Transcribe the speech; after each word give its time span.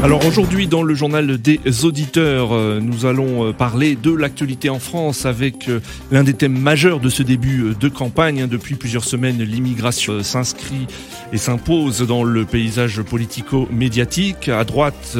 Alors 0.00 0.24
aujourd'hui 0.24 0.68
dans 0.68 0.84
le 0.84 0.94
journal 0.94 1.38
des 1.38 1.84
auditeurs, 1.84 2.52
euh, 2.52 2.78
nous 2.80 3.04
allons 3.04 3.48
euh, 3.48 3.52
parler 3.52 3.96
de 3.96 4.12
l'actualité 4.12 4.70
en 4.70 4.78
France 4.78 5.26
avec 5.26 5.68
euh, 5.68 5.80
l'un 6.12 6.22
des 6.22 6.34
thèmes 6.34 6.56
majeurs 6.56 7.00
de 7.00 7.08
ce 7.08 7.24
début 7.24 7.74
de 7.78 7.88
campagne. 7.88 8.46
Depuis 8.46 8.76
plusieurs 8.76 9.02
semaines, 9.02 9.42
l'immigration 9.42 10.22
s'inscrit 10.22 10.86
et 11.32 11.36
s'impose 11.36 12.06
dans 12.06 12.22
le 12.22 12.44
paysage 12.44 13.02
politico-médiatique. 13.02 14.48
À 14.48 14.62
droite 14.64 15.18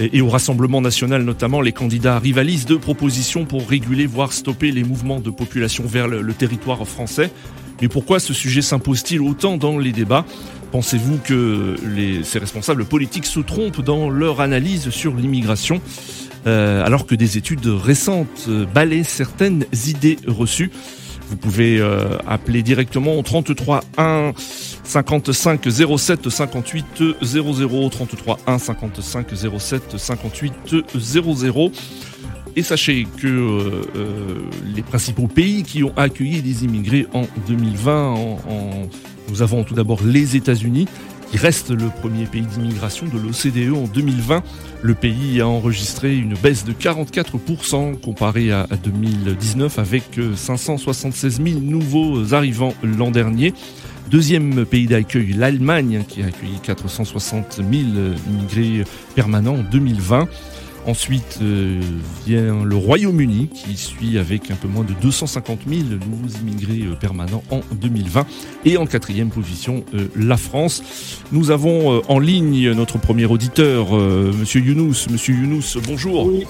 et 0.00 0.20
au 0.20 0.28
Rassemblement 0.28 0.80
national 0.80 1.22
notamment, 1.22 1.60
les 1.60 1.72
candidats 1.72 2.18
rivalisent 2.18 2.66
de 2.66 2.76
propositions 2.76 3.44
pour 3.44 3.68
réguler, 3.68 4.06
voire 4.06 4.32
stopper 4.32 4.72
les 4.72 4.82
mouvements 4.82 5.20
de 5.20 5.30
population 5.30 5.84
vers 5.86 6.08
le 6.08 6.32
territoire 6.34 6.86
français. 6.86 7.30
Mais 7.80 7.88
pourquoi 7.88 8.20
ce 8.20 8.32
sujet 8.32 8.62
s'impose-t-il 8.62 9.20
autant 9.20 9.56
dans 9.56 9.78
les 9.78 9.92
débats? 9.92 10.24
Pensez-vous 10.72 11.18
que 11.18 11.76
ces 12.24 12.38
responsables 12.38 12.84
politiques 12.84 13.26
se 13.26 13.40
trompent 13.40 13.82
dans 13.82 14.10
leur 14.10 14.40
analyse 14.40 14.90
sur 14.90 15.14
l'immigration? 15.14 15.80
Euh, 16.46 16.84
alors 16.84 17.06
que 17.06 17.14
des 17.16 17.38
études 17.38 17.66
récentes 17.66 18.48
balaient 18.72 19.02
certaines 19.02 19.64
idées 19.86 20.16
reçues. 20.26 20.70
Vous 21.28 21.36
pouvez 21.36 21.80
euh, 21.80 22.18
appeler 22.28 22.62
directement 22.62 23.18
au 23.18 23.22
33 23.22 23.82
1 23.98 24.32
55 24.84 25.60
07 25.98 26.30
58 26.30 26.84
00 27.20 27.88
33 27.88 28.38
1 28.46 28.58
55 28.58 29.26
07 29.58 29.98
58 29.98 30.52
00 30.96 31.72
et 32.56 32.62
sachez 32.62 33.06
que 33.18 33.26
euh, 33.26 33.82
euh, 33.96 34.38
les 34.74 34.82
principaux 34.82 35.28
pays 35.28 35.62
qui 35.62 35.84
ont 35.84 35.92
accueilli 35.96 36.40
des 36.40 36.64
immigrés 36.64 37.06
en 37.12 37.24
2020, 37.46 38.10
en, 38.12 38.38
nous 39.28 39.42
avons 39.42 39.62
tout 39.62 39.74
d'abord 39.74 40.00
les 40.02 40.36
États-Unis, 40.36 40.88
qui 41.30 41.36
reste 41.36 41.70
le 41.70 41.88
premier 42.00 42.24
pays 42.24 42.46
d'immigration 42.46 43.06
de 43.06 43.18
l'OCDE 43.18 43.76
en 43.76 43.86
2020. 43.86 44.42
Le 44.82 44.94
pays 44.94 45.40
a 45.40 45.48
enregistré 45.48 46.16
une 46.16 46.34
baisse 46.34 46.64
de 46.64 46.72
44% 46.72 48.00
comparé 48.00 48.52
à 48.52 48.66
2019 48.82 49.78
avec 49.78 50.04
576 50.34 51.42
000 51.44 51.60
nouveaux 51.60 52.32
arrivants 52.32 52.74
l'an 52.82 53.10
dernier. 53.10 53.52
Deuxième 54.08 54.64
pays 54.64 54.86
d'accueil, 54.86 55.32
l'Allemagne, 55.32 56.04
qui 56.06 56.22
a 56.22 56.26
accueilli 56.26 56.60
460 56.62 57.56
000 57.56 57.66
immigrés 58.30 58.84
permanents 59.16 59.56
en 59.56 59.62
2020. 59.64 60.28
Ensuite 60.86 61.40
euh, 61.42 61.80
vient 62.24 62.64
le 62.64 62.76
Royaume-Uni 62.76 63.48
qui 63.48 63.76
suit 63.76 64.18
avec 64.18 64.52
un 64.52 64.54
peu 64.54 64.68
moins 64.68 64.84
de 64.84 64.92
250 65.02 65.62
000 65.66 65.98
nouveaux 66.08 66.28
immigrés 66.40 66.86
euh, 66.86 66.94
permanents 66.94 67.42
en 67.50 67.58
2020. 67.74 68.24
Et 68.64 68.76
en 68.76 68.86
quatrième 68.86 69.30
position, 69.30 69.84
euh, 69.94 70.06
la 70.14 70.36
France. 70.36 71.24
Nous 71.32 71.50
avons 71.50 72.02
en 72.08 72.18
ligne 72.20 72.70
notre 72.72 72.98
premier 72.98 73.26
auditeur, 73.26 73.92
Monsieur 73.94 74.60
Younous. 74.60 75.10
Monsieur 75.10 75.34
Younous, 75.34 75.76
bonjour. 75.88 76.26
Oui. 76.26 76.46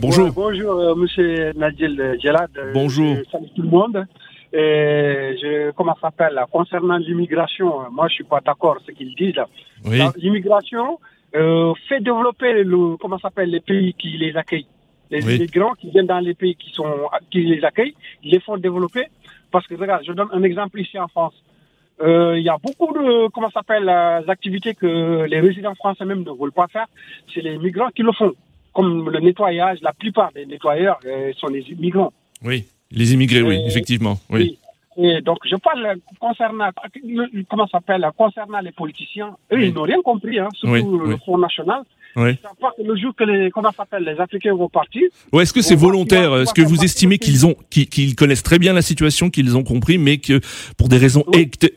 Bonjour. 0.00 0.30
bonjour, 0.32 0.96
Monsieur 0.96 1.52
Nadjel 1.56 2.18
Gelad. 2.22 2.50
Bonjour. 2.72 3.16
Salut 3.32 3.48
tout 3.56 3.62
le 3.62 3.68
monde. 3.68 4.06
Et 4.52 5.36
je, 5.40 5.70
comment 5.72 5.94
ça 5.94 6.08
s'appelle, 6.08 6.38
concernant 6.50 6.98
l'immigration, 6.98 7.90
moi 7.90 8.06
je 8.08 8.14
suis 8.14 8.24
pas 8.24 8.40
d'accord 8.44 8.76
ce 8.86 8.92
qu'ils 8.92 9.14
disent. 9.14 9.42
Oui. 9.84 10.00
L'immigration, 10.16 10.98
euh, 11.34 11.72
fait 11.88 12.00
développer 12.00 12.62
le, 12.62 12.96
comment 12.96 13.18
s'appelle 13.18 13.50
les 13.50 13.60
pays 13.60 13.94
qui 13.94 14.10
les 14.18 14.36
accueillent. 14.36 14.66
Les 15.10 15.24
Oui. 15.24 15.36
immigrants 15.36 15.74
qui 15.74 15.90
viennent 15.90 16.06
dans 16.06 16.20
les 16.20 16.34
pays 16.34 16.54
qui 16.56 16.70
sont 16.70 16.86
qui 17.30 17.42
les 17.42 17.62
accueillent, 17.64 17.94
ils 18.22 18.32
les 18.32 18.40
font 18.40 18.56
développer. 18.56 19.04
Parce 19.50 19.66
que 19.66 19.74
regarde, 19.74 20.02
je 20.06 20.12
donne 20.12 20.28
un 20.32 20.42
exemple 20.42 20.80
ici 20.80 20.98
en 20.98 21.08
France. 21.08 21.34
Euh, 22.00 22.38
Il 22.38 22.44
y 22.44 22.48
a 22.48 22.56
beaucoup 22.56 22.92
de 22.94 23.28
comment 23.28 23.50
s'appelle 23.50 23.88
euh, 23.88 24.26
activités 24.28 24.74
que 24.74 25.24
les 25.24 25.40
résidents 25.40 25.74
français 25.74 26.04
même 26.06 26.22
ne 26.24 26.30
veulent 26.30 26.52
pas 26.52 26.66
faire. 26.68 26.86
C'est 27.32 27.42
les 27.42 27.58
migrants 27.58 27.90
qui 27.94 28.02
le 28.02 28.12
font, 28.12 28.32
comme 28.72 29.10
le 29.10 29.20
nettoyage. 29.20 29.78
La 29.82 29.92
plupart 29.92 30.32
des 30.32 30.46
nettoyeurs 30.46 30.98
euh, 31.04 31.32
sont 31.36 31.48
des 31.48 31.64
migrants. 31.78 32.12
Oui, 32.42 32.64
les 32.90 33.12
immigrés, 33.12 33.42
oui, 33.42 33.60
effectivement. 33.66 34.16
Oui. 34.30 34.58
Et 34.96 35.20
donc, 35.22 35.38
je 35.44 35.56
parle 35.56 35.96
concernant, 36.20 36.68
comment 37.48 37.66
ça 37.66 37.78
s'appelle, 37.78 38.06
concernant 38.16 38.60
les 38.60 38.72
politiciens. 38.72 39.36
Eux, 39.52 39.56
Oui. 39.56 39.68
ils 39.68 39.74
n'ont 39.74 39.82
rien 39.82 40.00
compris, 40.02 40.38
hein, 40.38 40.48
surtout 40.54 40.74
Oui, 40.74 40.82
le 40.82 41.14
oui. 41.14 41.18
Front 41.18 41.38
National. 41.38 41.82
Oui. 42.14 42.36
Que 42.36 42.82
le 42.82 42.94
jour 42.96 43.14
que 43.16 43.24
les, 43.24 43.50
comment 43.50 43.70
ça 43.70 43.78
s'appelle, 43.78 44.04
les 44.04 44.20
Africains 44.20 44.54
vont 44.54 44.68
partir, 44.68 45.08
Ouais, 45.32 45.44
est-ce 45.44 45.52
que 45.54 45.62
c'est 45.62 45.74
volontaire 45.74 46.36
Est-ce 46.36 46.52
que 46.52 46.60
on 46.60 46.64
va 46.64 46.70
vous 46.70 46.84
estimez 46.84 47.16
qu'ils 47.18 47.46
ont, 47.46 47.54
qu'ils, 47.70 48.14
connaissent 48.14 48.42
très 48.42 48.58
bien 48.58 48.74
la 48.74 48.82
situation, 48.82 49.30
qu'ils 49.30 49.56
ont 49.56 49.64
compris, 49.64 49.96
mais 49.96 50.18
que 50.18 50.40
pour 50.76 50.88
des 50.88 50.98
raisons 50.98 51.24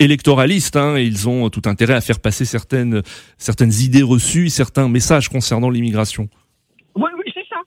électoralistes, 0.01 0.75
hein, 0.75 0.97
ils 0.97 1.29
ont 1.29 1.49
tout 1.49 1.61
intérêt 1.65 1.93
à 1.93 2.01
faire 2.01 2.19
passer 2.19 2.43
certaines, 2.43 3.01
certaines 3.37 3.71
idées 3.71 4.03
reçues, 4.03 4.49
certains 4.49 4.89
messages 4.89 5.29
concernant 5.29 5.69
l'immigration 5.69 6.27
oui, 6.95 7.09
oui, 7.17 7.31
c'est 7.33 7.45
ça. 7.49 7.57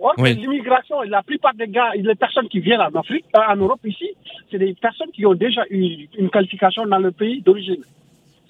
Or 0.00 0.14
Oui. 0.18 0.34
l'immigration, 0.34 1.02
la 1.02 1.22
plupart 1.22 1.54
des 1.54 1.68
gars, 1.68 1.90
les 1.94 2.14
personnes 2.14 2.48
qui 2.48 2.60
viennent 2.60 2.80
en 2.80 2.94
Afrique, 2.98 3.26
euh, 3.36 3.40
en 3.52 3.56
Europe 3.56 3.80
ici, 3.84 4.08
c'est 4.50 4.58
des 4.58 4.74
personnes 4.74 5.10
qui 5.10 5.26
ont 5.26 5.34
déjà 5.34 5.62
eu 5.68 6.08
une 6.16 6.30
qualification 6.30 6.86
dans 6.86 6.98
le 6.98 7.10
pays 7.10 7.42
d'origine. 7.42 7.82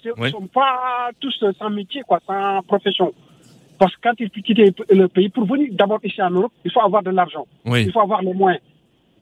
Ce 0.01 0.09
ne 0.09 0.13
Oui. 0.17 0.31
sont 0.31 0.47
pas 0.47 1.09
tous 1.19 1.43
sans 1.59 1.69
métier, 1.69 2.01
quoi, 2.07 2.19
sans 2.25 2.61
profession. 2.63 3.13
Parce 3.77 3.93
que 3.95 4.01
quand 4.01 4.13
ils 4.19 4.29
quittent 4.29 4.57
le 4.91 5.07
pays, 5.07 5.29
pour 5.29 5.45
venir 5.45 5.67
d'abord 5.73 5.99
ici 6.03 6.21
en 6.21 6.29
Europe, 6.31 6.53
il 6.63 6.71
faut 6.71 6.81
avoir 6.81 7.03
de 7.03 7.11
l'argent. 7.11 7.45
Oui. 7.65 7.83
Il 7.85 7.91
faut 7.91 7.99
avoir 8.01 8.21
les 8.21 8.33
moyens 8.33 8.61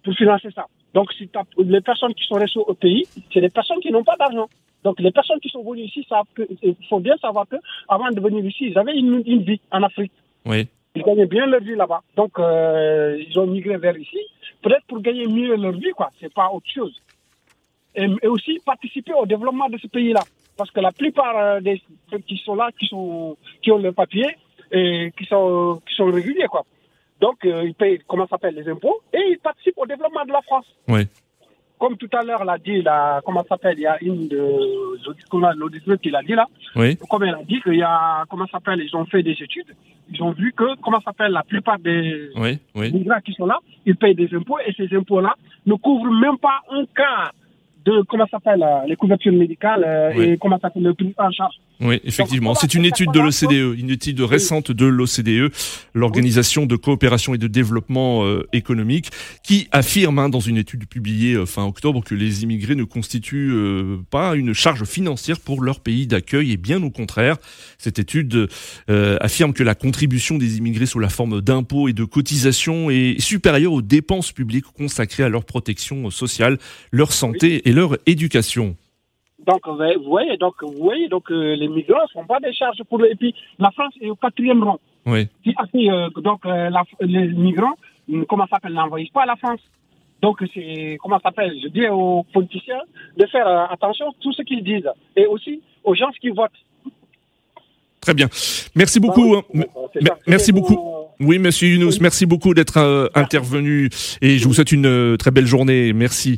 pour 0.04 0.14
financer 0.14 0.50
ça. 0.54 0.66
Donc, 0.94 1.12
si 1.14 1.30
les 1.58 1.82
personnes 1.82 2.14
qui 2.14 2.26
sont 2.26 2.36
restées 2.36 2.60
au 2.60 2.74
pays, 2.74 3.08
c'est 3.34 3.42
des 3.42 3.50
personnes 3.50 3.80
qui 3.80 3.92
n'ont 3.92 4.04
pas 4.04 4.16
d'argent. 4.18 4.48
Donc, 4.84 5.00
les 5.00 5.12
personnes 5.12 5.40
qui 5.40 5.50
sont 5.50 5.64
venues 5.64 5.84
ici 5.84 6.06
savent 6.08 6.26
que, 6.36 6.44
il 6.62 6.76
faut 6.90 7.00
bien 7.00 7.18
savoir 7.18 7.48
que, 7.48 7.58
avant 7.88 8.10
de 8.12 8.20
venir 8.20 8.46
ici, 8.46 8.68
ils 8.70 8.78
avaient 8.78 8.98
une, 8.98 9.22
une 9.26 9.44
vie 9.44 9.60
en 9.72 9.84
Afrique. 9.84 10.12
Oui. 10.46 10.68
Ils 10.96 11.04
gagnaient 11.04 11.26
bien 11.28 11.46
leur 11.46 11.62
vie 11.62 11.76
là-bas. 11.76 12.02
Donc, 12.16 12.40
euh, 12.40 13.18
ils 13.28 13.38
ont 13.40 13.48
migré 13.48 13.78
vers 13.78 13.98
ici. 13.98 14.18
Peut-être 14.62 14.86
pour 14.88 15.02
gagner 15.02 15.28
mieux 15.28 15.56
leur 15.56 15.74
vie, 15.74 15.92
quoi. 15.92 16.10
C'est 16.20 16.34
pas 16.34 16.50
autre 16.52 16.70
chose. 16.70 16.96
Et, 17.96 18.08
aussi 18.28 18.60
participer 18.66 19.14
au 19.14 19.26
développement 19.26 19.70
de 19.70 19.78
ce 19.78 19.88
pays-là. 19.88 20.22
Parce 20.58 20.72
que 20.72 20.80
la 20.80 20.92
plupart 20.92 21.38
euh, 21.38 21.60
des 21.62 21.82
qui 22.28 22.38
sont 22.38 22.56
là, 22.56 22.70
qui 22.78 22.88
sont, 22.88 23.38
qui 23.62 23.72
ont 23.72 23.78
le 23.78 23.92
papier 23.92 24.36
et 24.72 25.12
qui 25.18 25.26
sont, 25.26 25.82
qui 25.88 25.96
sont 25.96 26.12
réguliers, 26.12 26.48
quoi. 26.48 26.66
Donc, 27.22 27.46
euh, 27.46 27.64
ils 27.66 27.74
payent, 27.74 28.00
comment 28.08 28.26
ça 28.26 28.32
s'appelle, 28.32 28.56
les 28.56 28.68
impôts 28.70 29.02
et 29.14 29.20
ils 29.32 29.40
participent 29.40 29.78
au 29.78 29.86
développement 29.86 30.26
de 30.26 30.32
la 30.32 30.42
France. 30.42 30.66
Oui. 30.88 31.08
Comme 31.80 31.96
tout 31.96 32.10
à 32.12 32.24
l'heure 32.24 32.44
l'a 32.44 32.58
dit, 32.58 32.82
la, 32.82 33.22
comment 33.26 33.44
s'appelle, 33.48 33.76
il 33.78 33.84
y 33.84 33.88
a 33.88 33.98
une 34.02 34.28
de 34.28 34.38
l'auditeur 35.58 35.98
qui 36.02 36.10
l'a 36.10 36.22
dit 36.22 36.34
là, 36.34 36.46
Oui. 36.76 36.98
comme 37.10 37.24
elle 37.24 37.36
a 37.36 37.44
dit 37.44 37.62
qu'il 37.62 37.76
y 37.76 37.82
a, 37.82 38.26
comment 38.30 38.48
s'appelle, 38.48 38.82
ils 38.82 38.96
ont 38.98 39.06
fait 39.06 39.24
des 39.24 39.32
études, 39.32 39.74
ils 40.12 40.22
ont 40.22 40.32
vu 40.32 40.52
que, 40.52 40.76
comment 40.82 41.00
s'appelle, 41.00 41.32
la 41.32 41.44
plupart 41.44 41.80
des 41.80 42.30
Oui. 42.36 42.60
Oui. 42.76 42.92
migrants 42.92 43.22
qui 43.24 43.34
sont 43.34 43.46
là, 43.46 43.60
ils 43.86 43.96
payent 43.96 44.16
des 44.16 44.30
impôts 44.36 44.60
et 44.60 44.74
ces 44.74 44.94
impôts-là 44.96 45.34
ne 45.66 45.74
couvrent 45.76 46.12
même 46.12 46.38
pas 46.38 46.60
un 46.70 46.84
quart 46.94 47.32
de, 47.86 48.02
comment 48.10 48.28
s'appelle, 48.28 48.62
euh, 48.62 48.86
les 48.86 48.98
couvertures 48.98 49.32
médicales 49.34 49.84
euh, 49.88 50.12
et 50.12 50.38
comment 50.38 50.58
ça 50.58 50.64
s'appelle, 50.68 50.84
le 50.84 50.94
prix 50.94 51.14
en 51.18 51.32
charge. 51.32 51.56
Oui, 51.82 52.02
effectivement. 52.04 52.56
C'est 52.56 52.74
une 52.74 52.84
étude 52.84 53.12
de 53.14 53.22
l'OCDE, 53.22 53.80
une 53.80 53.90
étude 53.90 54.20
récente 54.20 54.72
de 54.72 54.86
l'OCDE, 54.86 55.50
l'Organisation 55.94 56.66
de 56.66 56.76
coopération 56.76 57.34
et 57.34 57.38
de 57.38 57.48
développement 57.48 58.26
euh, 58.26 58.46
économique, 58.52 59.12
qui 59.44 59.70
affirme 59.72 60.20
hein, 60.20 60.28
dans 60.28 60.42
une 60.42 60.58
étude 60.58 60.88
publiée 60.88 61.36
euh, 61.36 61.46
fin 61.46 61.64
octobre 61.64 62.04
que 62.04 62.16
les 62.16 62.44
immigrés 62.44 62.76
ne 62.76 62.84
constituent 62.84 63.54
euh, 63.54 63.98
pas 64.10 64.36
une 64.36 64.54
charge 64.54 64.84
financière 64.84 65.40
pour 65.40 65.62
leur 65.62 65.80
pays 65.80 66.06
d'accueil 66.06 66.52
et 66.52 66.58
bien 66.58 66.84
au 66.84 66.90
contraire. 66.90 67.38
Cette 67.78 67.98
étude 67.98 68.50
euh, 68.90 69.18
affirme 69.22 69.54
que 69.54 69.64
la 69.64 69.76
contribution 69.76 70.38
des 70.38 70.58
immigrés 70.58 70.86
sous 70.86 71.00
la 71.00 71.10
forme 71.10 71.40
d'impôts 71.40 71.88
et 71.88 71.94
de 71.94 72.04
cotisations 72.04 72.90
est 72.90 73.22
supérieure 73.22 73.72
aux 73.72 73.82
dépenses 73.82 74.34
publiques 74.34 74.66
consacrées 74.66 75.24
à 75.24 75.30
leur 75.30 75.46
protection 75.46 76.10
sociale, 76.10 76.58
leur 76.92 77.14
santé 77.14 77.70
et 77.70 77.72
leur 77.72 77.98
éducation. 78.06 78.76
Donc, 79.48 79.62
vous 79.68 79.76
voyez- 79.78 79.96
vous 79.96 80.04
voyez, 80.04 80.38
donc, 80.38 80.56
vous 80.62 80.74
voyez, 80.84 81.08
donc, 81.08 81.32
euh, 81.32 81.56
les 81.56 81.68
migrants 81.68 82.02
ne 82.04 82.08
sont 82.08 82.26
pas 82.26 82.40
des 82.40 82.54
charges 82.54 82.84
pour 82.88 82.98
le, 83.00 83.12
et 83.12 83.16
puis, 83.16 83.34
la 83.58 83.72
France 83.72 83.94
est 84.02 84.10
au 84.10 84.16
quatrième 84.16 84.64
rang. 84.64 84.80
Oui. 85.06 85.28
Qui 85.44 85.56
euh, 85.90 86.10
donc, 86.18 86.46
euh, 86.46 86.70
la- 86.70 86.84
les 87.00 87.28
migrants, 87.30 87.74
euh, 88.12 88.26
comment 88.28 88.46
ça 88.46 88.58
s'appelle, 88.58 88.74
n'envoient 88.74 89.00
pas 89.14 89.24
à 89.24 89.28
la 89.28 89.36
France. 89.38 89.62
Donc, 90.22 90.44
c'est, 90.54 90.98
comment 91.02 91.18
ça 91.20 91.30
s'appelle, 91.30 91.54
je 91.64 91.70
dis 91.70 91.88
aux 91.88 92.24
politiciens 92.34 92.82
de 93.18 93.26
faire 93.28 93.48
euh, 93.48 93.66
attention 93.70 94.10
à 94.10 94.12
tout 94.20 94.34
ce 94.34 94.42
qu'ils 94.42 94.64
disent. 94.64 94.90
Et 95.16 95.26
aussi 95.26 95.62
aux 95.86 95.96
gens 95.96 96.10
qui 96.20 96.30
votent. 96.30 96.52
Très 98.02 98.14
bien. 98.14 98.28
Merci 98.76 99.00
beaucoup. 99.00 99.36
Oui, 99.54 99.64
hein. 99.64 100.16
Merci 100.28 100.52
beaucoup. 100.52 100.78
Oui, 101.22 101.38
monsieur 101.40 101.68
Younous, 101.70 101.94
Oui. 101.94 101.98
merci 102.02 102.26
beaucoup 102.26 102.54
d'être 102.54 102.78
euh, 102.78 103.08
intervenu 103.16 103.90
et 104.22 104.38
je 104.38 104.48
vous 104.48 104.54
souhaite 104.54 104.72
une 104.72 104.86
euh, 104.86 105.18
très 105.18 105.32
belle 105.32 105.46
journée. 105.46 105.92
Merci. 105.94 106.38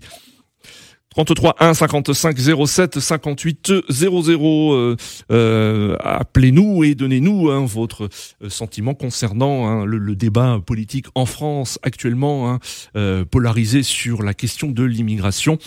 33 1.14 1.56
1 1.60 1.74
55 1.74 2.38
07 2.38 3.00
58 3.00 3.74
00. 3.90 4.74
Euh, 4.74 4.96
euh, 5.30 5.98
Appelez-nous 6.00 6.86
et 6.86 6.96
donnez-nous 6.96 7.50
hein, 7.50 7.66
votre 7.66 8.08
euh, 8.42 8.48
sentiment 8.48 8.94
concernant 8.94 9.68
hein, 9.68 9.86
le, 9.86 9.98
le, 9.98 10.16
débat 10.16 10.60
politique 10.66 11.08
en 11.16 11.26
France 11.26 11.80
actuellement, 11.84 12.50
hein, 12.50 12.60
euh, 12.96 13.26
polarisé 13.26 13.84
sur 13.84 14.24
la 14.24 14.34
question 14.34 14.72
de 14.72 14.84
l'immigration. 14.84 15.58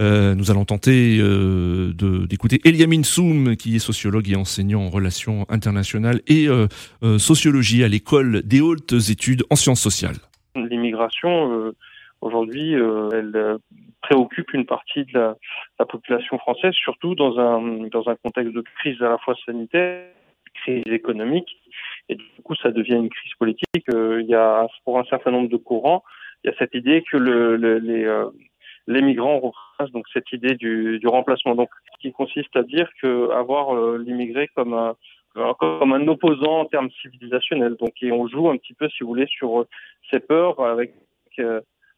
Euh, 0.00 0.36
nous 0.36 0.52
allons 0.52 0.64
tenter 0.64 1.18
d'écouter 2.28 2.60
Eliamine 2.64 3.04
Soum, 3.04 3.56
qui 3.56 3.74
est 3.74 3.80
sociologue 3.80 4.30
et 4.30 4.36
enseignant 4.36 4.82
en 4.82 4.90
relations 4.90 5.46
internationales 5.48 6.20
et 6.28 6.46
sociologie 7.18 7.82
à 7.82 7.88
l'école 7.88 8.42
des 8.42 8.60
hautes 8.60 8.94
études 9.08 9.44
en 9.50 9.56
sciences 9.56 9.80
sociales. 9.80 10.16
L'immigration, 10.54 11.72
aujourd'hui, 12.20 12.74
elle 12.74 13.58
préoccupe 14.02 14.52
une 14.52 14.66
partie 14.66 15.04
de 15.04 15.18
la, 15.18 15.36
la, 15.78 15.86
population 15.86 16.38
française, 16.38 16.74
surtout 16.74 17.14
dans 17.14 17.38
un, 17.38 17.88
dans 17.88 18.08
un 18.08 18.16
contexte 18.16 18.52
de 18.52 18.60
crise 18.60 19.00
à 19.00 19.08
la 19.08 19.18
fois 19.18 19.34
sanitaire, 19.46 20.06
crise 20.54 20.82
économique, 20.86 21.48
et 22.08 22.16
du 22.16 22.42
coup 22.44 22.54
ça 22.56 22.70
devient 22.70 22.96
une 22.96 23.10
crise 23.10 23.32
politique. 23.38 23.88
Euh, 23.94 24.20
il 24.20 24.28
y 24.28 24.34
a 24.34 24.66
pour 24.84 24.98
un 24.98 25.04
certain 25.04 25.30
nombre 25.30 25.48
de 25.48 25.56
courants, 25.56 26.02
il 26.44 26.50
y 26.50 26.52
a 26.52 26.56
cette 26.58 26.74
idée 26.74 27.02
que 27.10 27.16
le, 27.16 27.56
le, 27.56 27.78
les, 27.78 28.04
euh, 28.04 28.26
les 28.86 29.02
migrants 29.02 29.38
représentent 29.38 29.92
donc 29.92 30.06
cette 30.12 30.30
idée 30.32 30.54
du, 30.54 30.98
du 30.98 31.08
remplacement, 31.08 31.54
donc 31.54 31.70
qui 32.00 32.12
consiste 32.12 32.54
à 32.56 32.62
dire 32.62 32.90
que 33.00 33.30
avoir 33.30 33.74
euh, 33.74 33.98
l'immigré 33.98 34.48
comme 34.54 34.74
un 34.74 34.96
comme 35.58 35.94
un 35.94 36.06
opposant 36.08 36.60
en 36.60 36.64
termes 36.66 36.90
civilisationnels. 37.00 37.76
Donc, 37.80 37.94
et 38.02 38.12
on 38.12 38.28
joue 38.28 38.50
un 38.50 38.58
petit 38.58 38.74
peu, 38.74 38.90
si 38.90 39.02
vous 39.02 39.08
voulez, 39.08 39.26
sur 39.28 39.64
ces 40.10 40.20
peurs 40.20 40.60
avec 40.60 40.92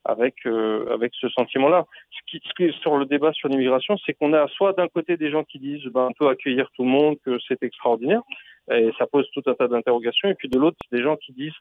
avec 0.05 0.35
euh, 0.47 0.93
avec 0.93 1.13
ce 1.15 1.29
sentiment-là. 1.29 1.87
Ce 2.11 2.19
qui, 2.27 2.43
ce 2.47 2.53
qui 2.55 2.79
sur 2.81 2.97
le 2.97 3.07
débat 3.07 3.33
sur 3.33 3.49
l'immigration, 3.49 3.97
c'est 4.05 4.15
qu'on 4.15 4.33
a 4.33 4.47
soit 4.49 4.73
d'un 4.73 4.89
côté 4.89 5.17
des 5.17 5.31
gens 5.31 5.45
qui 5.45 5.59
disent 5.59 5.85
ben, 5.87 6.09
on 6.11 6.13
peut 6.13 6.29
accueillir 6.29 6.69
tout 6.75 6.85
le 6.85 6.91
monde, 6.91 7.17
que 7.25 7.39
c'est 7.49 7.63
extraordinaire, 7.63 8.23
et 8.71 8.91
ça 8.99 9.07
pose 9.07 9.29
tout 9.33 9.43
un 9.47 9.55
tas 9.55 9.69
d'interrogations, 9.69 10.29
et 10.29 10.35
puis 10.35 10.49
de 10.49 10.59
l'autre 10.59 10.79
des 10.93 11.03
gens 11.03 11.17
qui 11.17 11.33
disent 11.33 11.53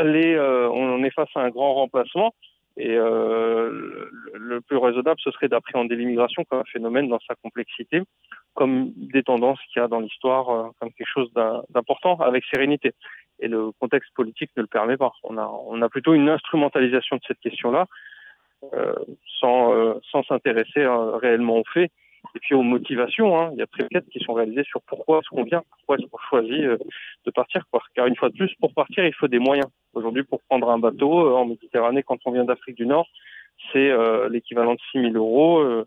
les, 0.00 0.34
euh, 0.34 0.68
on 0.70 1.02
est 1.04 1.10
face 1.10 1.28
à 1.34 1.40
un 1.40 1.50
grand 1.50 1.74
remplacement, 1.74 2.32
et 2.76 2.96
euh, 2.96 3.68
le, 3.70 4.10
le, 4.38 4.60
plus 4.62 4.78
raisonnable, 4.78 5.20
ce 5.22 5.30
serait 5.30 5.48
d'appréhender 5.48 5.94
l'immigration 5.94 6.44
comme 6.44 6.60
un 6.60 6.72
phénomène 6.72 7.08
dans 7.08 7.18
sa 7.28 7.34
complexité, 7.34 8.00
comme 8.54 8.92
des 8.96 9.22
tendances 9.22 9.58
qu'il 9.72 9.80
y 9.80 9.84
a 9.84 9.88
dans 9.88 10.00
l'histoire, 10.00 10.48
euh, 10.48 10.68
comme 10.80 10.90
quelque 10.92 11.12
chose 11.12 11.30
d'important, 11.70 12.18
avec 12.20 12.44
sérénité 12.46 12.92
et 13.42 13.48
le 13.48 13.72
contexte 13.72 14.14
politique 14.14 14.50
ne 14.56 14.62
le 14.62 14.68
permet 14.68 14.96
pas. 14.96 15.12
On 15.24 15.36
a, 15.36 15.88
plutôt 15.88 16.14
une 16.14 16.28
instrumentalisation 16.28 17.16
de 17.16 17.22
cette 17.26 17.40
question-là, 17.40 17.86
euh, 18.72 18.94
sans 19.40 19.74
euh, 19.74 19.94
sans 20.10 20.22
s'intéresser 20.22 20.80
euh, 20.80 21.16
réellement 21.16 21.58
aux 21.58 21.64
faits 21.74 21.90
et 22.36 22.38
puis 22.38 22.54
aux 22.54 22.62
motivations. 22.62 23.38
Hein. 23.38 23.50
Il 23.52 23.58
y 23.58 23.62
a 23.62 23.66
très 23.66 23.88
quêtes 23.88 24.08
qui 24.10 24.20
sont 24.20 24.32
réalisées 24.32 24.62
sur 24.62 24.80
pourquoi 24.82 25.18
est-ce 25.18 25.28
qu'on 25.28 25.42
vient, 25.42 25.62
pourquoi 25.70 25.96
est-ce 25.96 26.06
qu'on 26.06 26.18
choisit 26.30 26.62
de 26.62 27.30
partir. 27.34 27.64
Quoi. 27.70 27.82
Car 27.94 28.06
une 28.06 28.16
fois 28.16 28.30
de 28.30 28.36
plus, 28.36 28.54
pour 28.60 28.72
partir, 28.72 29.04
il 29.04 29.12
faut 29.12 29.26
des 29.26 29.40
moyens. 29.40 29.68
Aujourd'hui, 29.92 30.22
pour 30.22 30.40
prendre 30.48 30.70
un 30.70 30.78
bateau 30.78 31.36
en 31.36 31.44
Méditerranée, 31.46 32.04
quand 32.04 32.18
on 32.24 32.30
vient 32.30 32.44
d'Afrique 32.44 32.76
du 32.76 32.86
Nord, 32.86 33.08
c'est 33.72 33.90
l'équivalent 34.30 34.74
de 34.74 34.80
6 34.92 35.00
000 35.12 35.14
euros. 35.14 35.84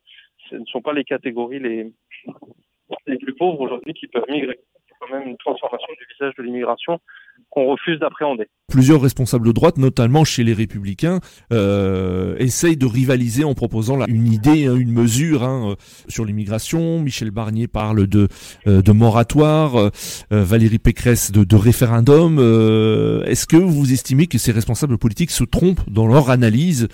ce 0.49 0.55
ne 0.57 0.65
sont 0.65 0.81
pas 0.81 0.91
les 0.91 1.05
catégories 1.05 1.59
les 1.59 3.17
plus 3.17 3.33
pauvres 3.33 3.61
aujourd'hui 3.61 3.93
qui 3.93 4.07
peuvent 4.07 4.29
migrer 4.29 4.59
quand 4.99 5.17
même 5.17 5.27
une 5.27 5.37
transformation 5.37 5.93
du 5.97 6.05
visage 6.13 6.35
de 6.35 6.43
l'immigration 6.43 6.99
qu'on 7.49 7.65
refuse 7.65 7.99
d'appréhender. 7.99 8.47
Plusieurs 8.69 9.01
responsables 9.01 9.47
de 9.47 9.51
droite, 9.51 9.77
notamment 9.77 10.23
chez 10.23 10.43
les 10.43 10.53
Républicains, 10.53 11.19
euh, 11.53 12.35
essayent 12.37 12.77
de 12.77 12.85
rivaliser 12.85 13.43
en 13.43 13.53
proposant 13.53 13.95
là, 13.95 14.05
une 14.09 14.27
idée, 14.27 14.65
hein, 14.65 14.75
une 14.75 14.91
mesure 14.91 15.43
hein, 15.43 15.71
euh, 15.71 15.75
sur 16.09 16.25
l'immigration. 16.25 16.99
Michel 16.99 17.31
Barnier 17.31 17.67
parle 17.67 18.07
de, 18.07 18.27
euh, 18.67 18.81
de 18.81 18.91
moratoire, 18.91 19.77
euh, 19.77 19.89
Valérie 20.31 20.79
Pécresse 20.79 21.31
de, 21.31 21.43
de 21.43 21.55
référendum. 21.55 22.37
Euh, 22.39 23.23
est-ce 23.23 23.45
que 23.47 23.57
vous 23.57 23.93
estimez 23.93 24.27
que 24.27 24.37
ces 24.37 24.51
responsables 24.51 24.97
politiques 24.97 25.31
se 25.31 25.43
trompent 25.43 25.89
dans 25.89 26.07
leur 26.07 26.29
analyse 26.29 26.87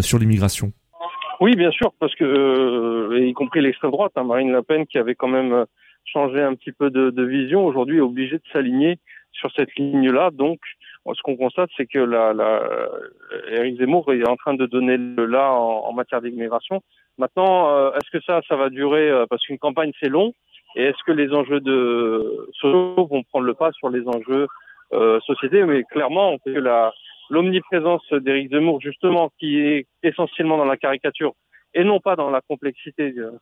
sur 0.00 0.18
l'immigration? 0.18 0.72
Oui, 1.40 1.56
bien 1.56 1.72
sûr, 1.72 1.92
parce 1.98 2.14
que, 2.14 3.28
y 3.28 3.32
compris 3.34 3.60
l'extrême 3.60 3.90
droite, 3.90 4.12
hein, 4.16 4.24
Marine 4.24 4.52
Le 4.52 4.62
Pen, 4.62 4.86
qui 4.86 4.98
avait 4.98 5.14
quand 5.14 5.28
même 5.28 5.66
changer 6.04 6.40
un 6.40 6.54
petit 6.54 6.72
peu 6.72 6.90
de, 6.90 7.10
de 7.10 7.24
vision, 7.24 7.66
aujourd'hui 7.66 7.98
est 7.98 8.00
obligé 8.00 8.36
de 8.36 8.42
s'aligner 8.52 8.98
sur 9.34 9.50
cette 9.54 9.74
ligne-là. 9.76 10.30
Donc, 10.32 10.58
ce 11.06 11.20
qu'on 11.22 11.36
constate, 11.36 11.70
c'est 11.76 11.86
que 11.86 11.98
la, 11.98 12.32
la, 12.32 12.62
Eric 13.50 13.78
Zemmour 13.78 14.12
est 14.12 14.26
en 14.26 14.36
train 14.36 14.54
de 14.54 14.66
donner 14.66 14.96
le 14.96 15.26
là 15.26 15.52
en, 15.52 15.86
en 15.86 15.92
matière 15.92 16.22
d'immigration. 16.22 16.82
Maintenant, 17.18 17.70
euh, 17.70 17.92
est-ce 17.92 18.10
que 18.10 18.24
ça, 18.24 18.40
ça 18.48 18.56
va 18.56 18.70
durer 18.70 19.10
euh, 19.10 19.26
Parce 19.28 19.44
qu'une 19.44 19.58
campagne, 19.58 19.92
c'est 20.00 20.08
long. 20.08 20.32
Et 20.76 20.84
est-ce 20.84 21.02
que 21.06 21.12
les 21.12 21.32
enjeux 21.32 21.60
de 21.60 22.48
sociaux 22.52 23.06
vont 23.06 23.22
prendre 23.22 23.46
le 23.46 23.54
pas 23.54 23.70
sur 23.72 23.90
les 23.90 24.06
enjeux 24.08 24.48
euh, 24.92 25.20
Mais 25.52 25.84
clairement, 25.84 26.36
que 26.44 26.50
la 26.50 26.92
l'omniprésence 27.30 28.12
d'Éric 28.12 28.50
Zemmour, 28.50 28.80
justement, 28.80 29.30
qui 29.38 29.58
est 29.58 29.86
essentiellement 30.02 30.58
dans 30.58 30.64
la 30.64 30.76
caricature 30.76 31.34
et 31.74 31.84
non 31.84 32.00
pas 32.00 32.16
dans 32.16 32.30
la 32.30 32.40
complexité 32.40 33.14
euh, 33.16 33.32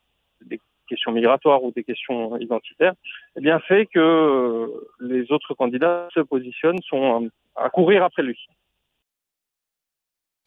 des 0.45 0.59
questions 0.93 1.11
migratoires 1.11 1.63
ou 1.63 1.71
des 1.71 1.83
questions 1.83 2.37
identitaires, 2.37 2.93
eh 3.35 3.41
bien 3.41 3.59
fait 3.59 3.87
que 3.87 3.99
euh, 3.99 4.67
les 4.99 5.31
autres 5.31 5.53
candidats 5.55 6.07
se 6.13 6.19
positionnent, 6.19 6.81
sont 6.87 7.29
à 7.55 7.69
courir 7.69 8.03
après 8.03 8.23
lui. 8.23 8.37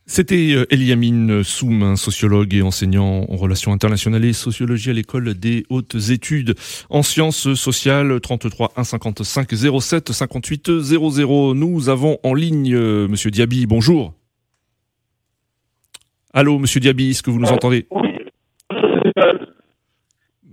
C'était 0.09 0.55
euh, 0.55 0.73
Eliamine 0.73 1.43
Soum, 1.43 1.97
sociologue 1.97 2.55
et 2.55 2.63
enseignant 2.63 3.27
en 3.29 3.37
relations 3.37 3.73
internationales 3.73 4.25
et 4.25 4.33
sociologie 4.33 4.91
à 4.91 4.93
l'école 4.93 5.35
des 5.35 5.65
hautes 5.69 5.97
études 6.11 6.55
en 6.91 7.03
sciences 7.03 7.55
sociales 7.55 8.21
33 8.21 8.73
1 8.77 8.85
55 8.85 9.49
07 9.81 10.13
58 10.13 10.81
00. 10.81 11.55
Nous 11.55 11.89
avons 11.89 12.19
en 12.23 12.35
ligne 12.35 12.73
euh, 12.73 13.09
monsieur 13.09 13.33
Diaby, 13.33 13.67
bonjour. 13.67 14.15
Allô 16.33 16.61
monsieur 16.61 16.79
Diaby, 16.79 17.11
est-ce 17.11 17.25
que 17.25 17.31
vous 17.31 17.41
nous 17.41 17.51
entendez? 17.51 17.89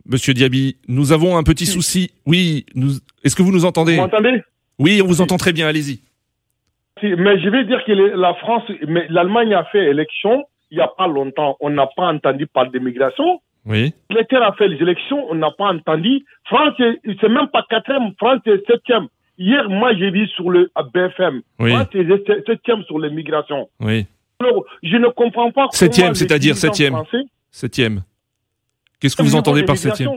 Monsieur 0.05 0.33
Diaby, 0.33 0.77
nous 0.87 1.11
avons 1.11 1.37
un 1.37 1.43
petit 1.43 1.65
souci. 1.65 2.11
Oui, 2.25 2.65
nous... 2.75 2.91
est-ce 3.23 3.35
que 3.35 3.41
vous 3.41 3.51
nous 3.51 3.65
entendez? 3.65 3.95
Vous 3.95 4.01
m'entendez? 4.01 4.41
Oui, 4.79 5.01
on 5.01 5.07
vous 5.07 5.21
entend 5.21 5.37
très 5.37 5.53
bien, 5.53 5.67
allez-y. 5.67 6.01
Mais 7.01 7.39
je 7.39 7.49
vais 7.49 7.65
dire 7.65 7.83
que 7.85 7.91
la 7.91 8.33
France, 8.35 8.63
mais 8.87 9.07
l'Allemagne 9.09 9.53
a 9.53 9.65
fait 9.65 9.85
élection 9.85 10.45
il 10.73 10.77
n'y 10.77 10.81
a 10.81 10.87
pas 10.87 11.07
longtemps. 11.07 11.55
On 11.59 11.69
n'a 11.69 11.87
pas 11.95 12.07
entendu 12.11 12.47
parler 12.47 12.71
d'immigration. 12.71 13.41
Oui. 13.65 13.93
L'État 14.09 14.45
a 14.45 14.53
fait 14.53 14.67
les 14.67 14.77
élections, 14.77 15.23
on 15.29 15.35
n'a 15.35 15.51
pas 15.51 15.71
entendu. 15.71 16.25
France, 16.45 16.73
c'est 16.77 17.29
même 17.29 17.47
pas 17.53 17.63
quatrième, 17.69 18.13
France 18.17 18.39
est 18.47 18.65
septième. 18.67 19.07
Hier, 19.37 19.69
moi, 19.69 19.93
j'ai 19.95 20.09
vu 20.09 20.27
sur 20.29 20.49
le 20.49 20.71
BFM. 20.93 21.41
Oui. 21.59 21.71
France 21.71 21.87
est 21.93 22.45
septième 22.47 22.83
sur 22.83 22.99
l'immigration. 22.99 23.69
Oui. 23.79 24.07
Alors, 24.39 24.65
je 24.81 24.97
ne 24.97 25.07
comprends 25.09 25.51
pas. 25.51 25.67
Septième, 25.71 26.15
c'est-à-dire 26.15 26.57
septième. 26.57 26.95
Septième. 27.51 28.03
Qu'est-ce 29.03 29.17
que 29.17 29.21
vous 29.21 29.35
entendez 29.35 29.63
par 29.63 29.75
septième 29.75 30.11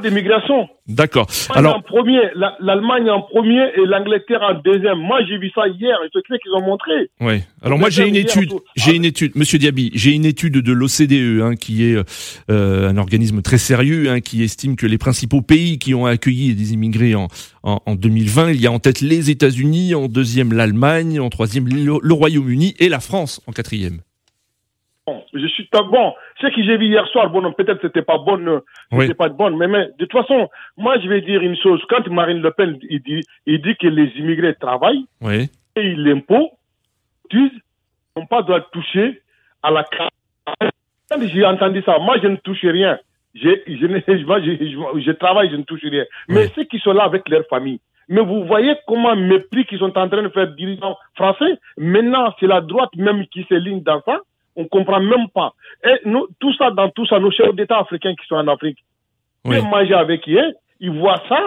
D'immigration. 0.00 0.68
D'accord. 0.86 1.26
Alors, 1.56 1.74
en 1.74 1.80
premier, 1.82 2.20
l'Allemagne 2.60 3.10
en 3.10 3.20
premier 3.22 3.64
et 3.76 3.84
l'Angleterre 3.84 4.42
en 4.42 4.54
deuxième. 4.54 4.98
Moi, 4.98 5.24
j'ai 5.28 5.38
vu 5.38 5.50
ça 5.52 5.66
hier. 5.66 5.98
Et 6.04 6.08
c'est 6.12 6.38
qu'ils 6.38 6.52
ont 6.52 6.62
montré. 6.62 7.10
Oui. 7.20 7.42
Alors 7.64 7.80
moi, 7.80 7.90
j'ai 7.90 8.06
une 8.06 8.14
étude. 8.14 8.52
J'ai 8.76 8.94
une 8.94 9.04
étude, 9.04 9.32
Monsieur 9.34 9.58
Diaby. 9.58 9.90
J'ai 9.94 10.12
une 10.12 10.24
étude 10.24 10.52
de 10.52 10.72
l'OCDE, 10.72 11.42
hein, 11.42 11.56
qui 11.56 11.82
est 11.82 11.96
euh, 12.48 12.88
un 12.88 12.96
organisme 12.96 13.42
très 13.42 13.58
sérieux, 13.58 14.08
hein, 14.08 14.20
qui 14.20 14.44
estime 14.44 14.76
que 14.76 14.86
les 14.86 14.98
principaux 14.98 15.42
pays 15.42 15.80
qui 15.80 15.94
ont 15.94 16.06
accueilli 16.06 16.54
des 16.54 16.74
immigrés 16.74 17.16
en, 17.16 17.26
en, 17.64 17.80
en 17.84 17.96
2020, 17.96 18.52
il 18.52 18.60
y 18.60 18.68
a 18.68 18.70
en 18.70 18.78
tête 18.78 19.00
les 19.00 19.30
États-Unis, 19.30 19.96
en 19.96 20.06
deuxième 20.06 20.52
l'Allemagne, 20.52 21.18
en 21.18 21.28
troisième 21.28 21.66
le, 21.66 21.98
le 22.00 22.14
Royaume-Uni 22.14 22.76
et 22.78 22.88
la 22.88 23.00
France 23.00 23.40
en 23.48 23.52
quatrième. 23.52 23.98
Bon, 25.08 25.24
je 25.32 25.46
suis 25.46 25.66
bon. 25.72 26.12
Ce 26.40 26.48
que 26.48 26.62
j'ai 26.62 26.76
vu 26.76 26.86
hier 26.86 27.06
soir, 27.08 27.30
bon, 27.30 27.50
peut-être 27.52 27.80
c'était 27.80 28.02
pas 28.02 28.18
bonne, 28.18 28.60
c'était 28.90 29.06
Oui. 29.08 29.14
pas 29.14 29.28
bonne, 29.30 29.56
mais, 29.56 29.66
mais 29.66 29.86
de 29.98 30.04
toute 30.04 30.12
façon, 30.12 30.50
moi 30.76 30.98
je 31.00 31.08
vais 31.08 31.22
dire 31.22 31.40
une 31.40 31.56
chose. 31.56 31.82
Quand 31.88 32.06
Marine 32.08 32.42
Le 32.42 32.50
Pen 32.50 32.78
il 32.90 33.00
dit, 33.02 33.22
il 33.46 33.62
dit 33.62 33.74
que 33.76 33.86
les 33.86 34.08
immigrés 34.18 34.54
travaillent, 34.54 35.06
Oui. 35.22 35.48
payent 35.74 35.96
l'impôt, 35.96 36.50
disent, 37.30 37.50
n'ont 38.16 38.26
pas 38.26 38.42
droit 38.42 38.60
de 38.60 38.66
toucher 38.70 39.22
à 39.62 39.70
la. 39.70 39.84
Quand 41.10 41.20
j'ai 41.22 41.44
entendu 41.46 41.82
ça, 41.86 41.98
moi 41.98 42.16
je 42.22 42.28
ne 42.28 42.36
touche 42.36 42.64
rien. 42.64 42.98
Je, 43.34 43.50
je, 43.68 43.74
je, 43.76 44.24
moi, 44.26 44.40
je, 44.40 44.50
je- 44.52 45.00
je 45.06 45.12
travaille, 45.12 45.48
je 45.50 45.56
ne 45.56 45.62
touche 45.62 45.82
rien. 45.84 46.04
Mais 46.28 46.46
Oui. 46.46 46.52
ceux 46.56 46.64
qui 46.64 46.78
sont 46.80 46.92
là 46.92 47.04
avec 47.04 47.28
leur 47.28 47.44
famille, 47.48 47.78
mais 48.08 48.22
vous 48.22 48.44
voyez 48.46 48.74
comment 48.88 49.14
mépris 49.14 49.64
qu'ils 49.66 49.78
sont 49.78 49.96
en 49.96 50.08
train 50.08 50.22
de 50.22 50.28
faire 50.30 50.48
dirigeants 50.54 50.96
français. 51.14 51.52
Maintenant, 51.76 52.34
c'est 52.40 52.46
la 52.48 52.60
droite 52.62 52.90
même 52.96 53.26
qui 53.28 53.44
s'éligne 53.48 53.82
dans 53.82 54.00
ça. 54.02 54.18
On 54.60 54.66
comprend 54.66 55.00
même 55.00 55.28
pas. 55.32 55.52
Et 55.84 56.00
nous, 56.04 56.26
tout 56.40 56.52
ça, 56.54 56.70
dans 56.72 56.90
tout 56.90 57.06
ça, 57.06 57.18
nos 57.20 57.30
chefs 57.30 57.54
d'État 57.54 57.78
africains 57.78 58.14
qui 58.20 58.26
sont 58.26 58.34
en 58.34 58.48
Afrique, 58.48 58.78
Oui. 59.44 59.56
ils 59.58 59.68
mangent 59.68 59.92
avec 59.92 60.28
eux, 60.28 60.52
ils 60.80 60.90
voient 60.90 61.22
ça. 61.28 61.40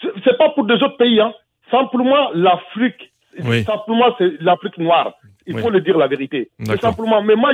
C'est- 0.00 0.12
C'est 0.24 0.36
pas 0.38 0.50
pour 0.50 0.64
des 0.66 0.74
autres 0.74 0.96
pays, 0.98 1.18
hein. 1.20 1.32
Simplement 1.70 2.30
l'Afrique. 2.34 3.12
Oui. 3.44 3.62
Simplement 3.64 4.14
c'est 4.18 4.32
l'Afrique 4.42 4.76
noire. 4.78 5.14
Il 5.46 5.54
Oui. 5.56 5.62
faut 5.62 5.70
le 5.70 5.80
dire 5.80 5.96
la 5.96 6.06
vérité. 6.06 6.50
D'accord. 6.58 6.90
simplement. 6.90 7.22
Mais 7.22 7.34
moi, 7.34 7.50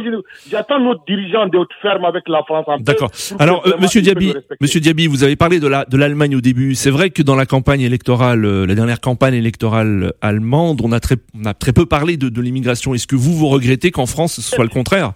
j'attends 0.50 0.80
notre 0.80 1.04
dirigeant 1.06 1.46
d'être 1.46 1.68
ferme 1.80 2.04
avec 2.04 2.28
la 2.28 2.42
France. 2.42 2.66
D'accord. 2.82 3.10
Alors, 3.38 3.66
euh, 3.66 3.72
Monsieur 3.80 4.02
Diaby. 4.02 4.34
Monsieur 4.60 4.80
Diaby, 4.80 5.06
vous 5.06 5.22
avez 5.24 5.36
parlé 5.36 5.60
de 5.60 5.68
la 5.68 5.84
de 5.84 5.96
l'Allemagne 5.96 6.34
au 6.36 6.40
début. 6.40 6.74
C'est 6.74 6.90
vrai 6.90 7.10
que 7.10 7.22
dans 7.22 7.36
la 7.36 7.46
campagne 7.46 7.80
électorale, 7.82 8.44
euh, 8.44 8.66
la 8.66 8.74
dernière 8.74 9.00
campagne 9.00 9.34
électorale 9.34 10.12
allemande, 10.20 10.80
on 10.82 10.90
a 10.92 11.00
très 11.00 11.16
on 11.40 11.44
a 11.44 11.54
très 11.54 11.72
peu 11.72 11.86
parlé 11.86 12.16
de, 12.16 12.28
de 12.28 12.40
l'immigration. 12.40 12.92
Est-ce 12.94 13.06
que 13.06 13.16
vous 13.16 13.32
vous 13.34 13.48
regrettez 13.48 13.90
qu'en 13.92 14.06
France 14.06 14.34
ce 14.34 14.42
soit 14.42 14.64
le 14.64 14.70
contraire? 14.70 15.12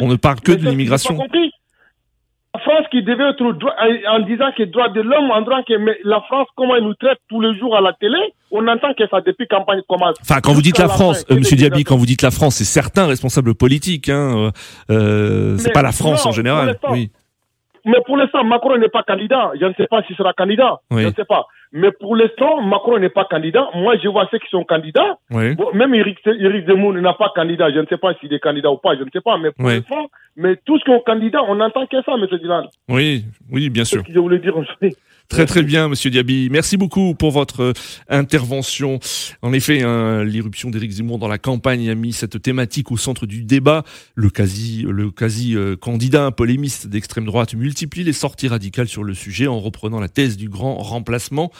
On 0.00 0.08
ne 0.08 0.16
parle 0.16 0.40
que 0.40 0.52
Mais 0.52 0.58
de 0.58 0.68
l'immigration. 0.68 1.18
La 2.54 2.60
France 2.60 2.86
qui 2.90 3.02
devait 3.02 3.30
être 3.30 3.52
droit- 3.52 3.74
en 4.10 4.20
disant 4.20 4.50
que 4.56 4.62
droit 4.64 4.88
de 4.90 5.00
l'homme, 5.00 5.30
en 5.30 5.40
disant 5.40 5.62
que 5.66 5.72
la 6.04 6.20
France, 6.22 6.48
comment 6.56 6.76
elle 6.76 6.84
nous 6.84 6.94
traite 6.94 7.18
tous 7.28 7.40
les 7.40 7.58
jours 7.58 7.74
à 7.76 7.80
la 7.80 7.92
télé, 7.94 8.18
on 8.52 8.66
entend 8.68 8.94
que 8.94 9.06
ça 9.08 9.20
depuis 9.20 9.48
campagne 9.48 9.80
commence. 9.88 10.16
Enfin, 10.20 10.40
quand 10.40 10.52
vous 10.52 10.62
dites 10.62 10.78
la 10.78 10.84
la 10.86 10.90
France, 10.92 11.24
fin, 11.26 11.34
euh, 11.34 11.38
Monsieur 11.38 11.56
c'est 11.56 11.68
Diaby, 11.68 11.84
quand 11.84 11.96
vous 11.96 12.06
dites 12.06 12.22
la 12.22 12.30
France, 12.30 12.56
c'est 12.56 12.64
certains 12.64 13.06
responsables 13.06 13.54
politiques. 13.54 14.08
Hein, 14.08 14.36
euh, 14.36 14.50
euh, 14.90 15.56
c'est 15.58 15.72
pas 15.72 15.82
la 15.82 15.92
France 15.92 16.24
non, 16.24 16.30
en 16.30 16.32
général. 16.32 16.78
Oui. 16.90 17.10
Mais 17.84 17.98
pour 18.06 18.16
l'instant, 18.16 18.44
Macron 18.44 18.76
n'est 18.78 18.88
pas 18.88 19.02
candidat. 19.02 19.50
Je 19.60 19.66
ne 19.66 19.72
sais 19.74 19.88
pas 19.88 20.02
s'il 20.04 20.14
sera 20.14 20.32
candidat. 20.34 20.78
Oui. 20.92 21.02
Je 21.02 21.08
ne 21.08 21.12
sais 21.14 21.24
pas. 21.24 21.46
Mais 21.72 21.90
pour 21.90 22.14
l'instant, 22.14 22.62
Macron 22.62 22.98
n'est 22.98 23.08
pas 23.08 23.24
candidat. 23.24 23.66
Moi, 23.74 23.96
je 24.00 24.06
vois 24.08 24.28
ceux 24.30 24.38
qui 24.38 24.48
sont 24.50 24.62
candidats. 24.62 25.18
Oui. 25.30 25.56
Bon, 25.56 25.72
même 25.74 25.92
Eric, 25.94 26.18
Eric 26.26 26.66
Zemmour 26.66 26.92
n'a 26.92 27.14
pas 27.14 27.32
candidat. 27.34 27.72
Je 27.72 27.80
ne 27.80 27.86
sais 27.86 27.96
pas 27.96 28.14
s'il 28.20 28.32
est 28.32 28.38
candidat 28.38 28.70
ou 28.70 28.76
pas. 28.76 28.94
Je 28.96 29.02
ne 29.02 29.08
sais 29.12 29.20
pas. 29.20 29.36
Mais 29.38 29.50
pour 29.50 29.64
Oui. 29.66 29.76
l'instant, 29.76 30.06
mais 30.36 30.56
tous 30.64 30.78
qui 30.84 30.90
ont 30.90 31.00
candidat, 31.04 31.42
on 31.48 31.56
n'entend 31.56 31.86
que 31.86 31.96
ça, 32.04 32.12
M. 32.12 32.26
Dylan. 32.38 32.66
Oui. 32.88 33.24
Oui, 33.50 33.68
bien 33.68 33.84
C'est 33.84 33.96
sûr. 33.96 34.02
ce 34.02 34.06
que 34.06 34.12
je 34.14 34.18
voulais 34.20 34.38
dire 34.38 34.56
aujourd'hui. 34.56 34.94
Très 35.32 35.46
très 35.46 35.62
bien, 35.62 35.88
Monsieur 35.88 36.10
Diaby. 36.10 36.50
Merci 36.50 36.76
beaucoup 36.76 37.14
pour 37.14 37.30
votre 37.30 37.62
euh, 37.62 37.72
intervention. 38.10 39.00
En 39.40 39.54
effet, 39.54 39.80
hein, 39.80 40.24
l'irruption 40.24 40.68
d'Éric 40.68 40.90
Zemmour 40.90 41.18
dans 41.18 41.26
la 41.26 41.38
campagne 41.38 41.88
a 41.88 41.94
mis 41.94 42.12
cette 42.12 42.42
thématique 42.42 42.92
au 42.92 42.98
centre 42.98 43.24
du 43.24 43.42
débat. 43.42 43.82
Le 44.14 44.28
quasi, 44.28 44.84
le 44.86 45.10
quasi 45.10 45.56
euh, 45.56 45.74
candidat 45.74 46.32
polémiste 46.32 46.86
d'extrême 46.86 47.24
droite 47.24 47.54
multiplie 47.54 48.04
les 48.04 48.12
sorties 48.12 48.46
radicales 48.46 48.88
sur 48.88 49.04
le 49.04 49.14
sujet 49.14 49.46
en 49.46 49.58
reprenant 49.58 50.00
la 50.00 50.10
thèse 50.10 50.36
du 50.36 50.50
grand 50.50 50.74
remplacement. 50.74 51.50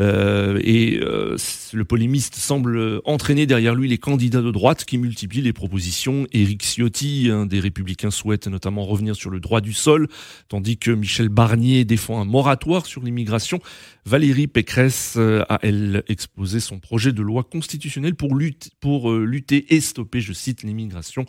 Euh, 0.00 0.58
et 0.64 0.98
euh, 1.00 1.36
le 1.72 1.84
polémiste 1.84 2.34
semble 2.34 3.00
entraîner 3.04 3.46
derrière 3.46 3.76
lui 3.76 3.88
les 3.88 3.98
candidats 3.98 4.42
de 4.42 4.50
droite 4.50 4.84
qui 4.84 4.98
multiplient 4.98 5.42
les 5.42 5.52
propositions. 5.52 6.26
Éric 6.32 6.64
Ciotti, 6.64 7.28
un 7.30 7.46
des 7.46 7.60
Républicains, 7.60 8.10
souhaite 8.10 8.48
notamment 8.48 8.84
revenir 8.84 9.14
sur 9.14 9.30
le 9.30 9.38
droit 9.38 9.60
du 9.60 9.72
sol, 9.72 10.08
tandis 10.48 10.76
que 10.76 10.90
Michel 10.90 11.28
Barnier 11.28 11.84
défend 11.84 12.20
un 12.20 12.24
moratoire 12.24 12.84
sur 12.84 12.95
l'immigration. 13.04 13.58
Valérie 14.04 14.46
Pécresse 14.46 15.16
euh, 15.18 15.42
a, 15.48 15.58
elle, 15.62 16.02
exposé 16.08 16.60
son 16.60 16.78
projet 16.78 17.12
de 17.12 17.22
loi 17.22 17.42
constitutionnelle 17.42 18.14
pour 18.14 18.34
lutter, 18.34 18.70
pour, 18.80 19.10
euh, 19.10 19.24
lutter 19.24 19.74
et 19.74 19.80
stopper, 19.80 20.20
je 20.20 20.32
cite, 20.32 20.62
l'immigration 20.62 21.24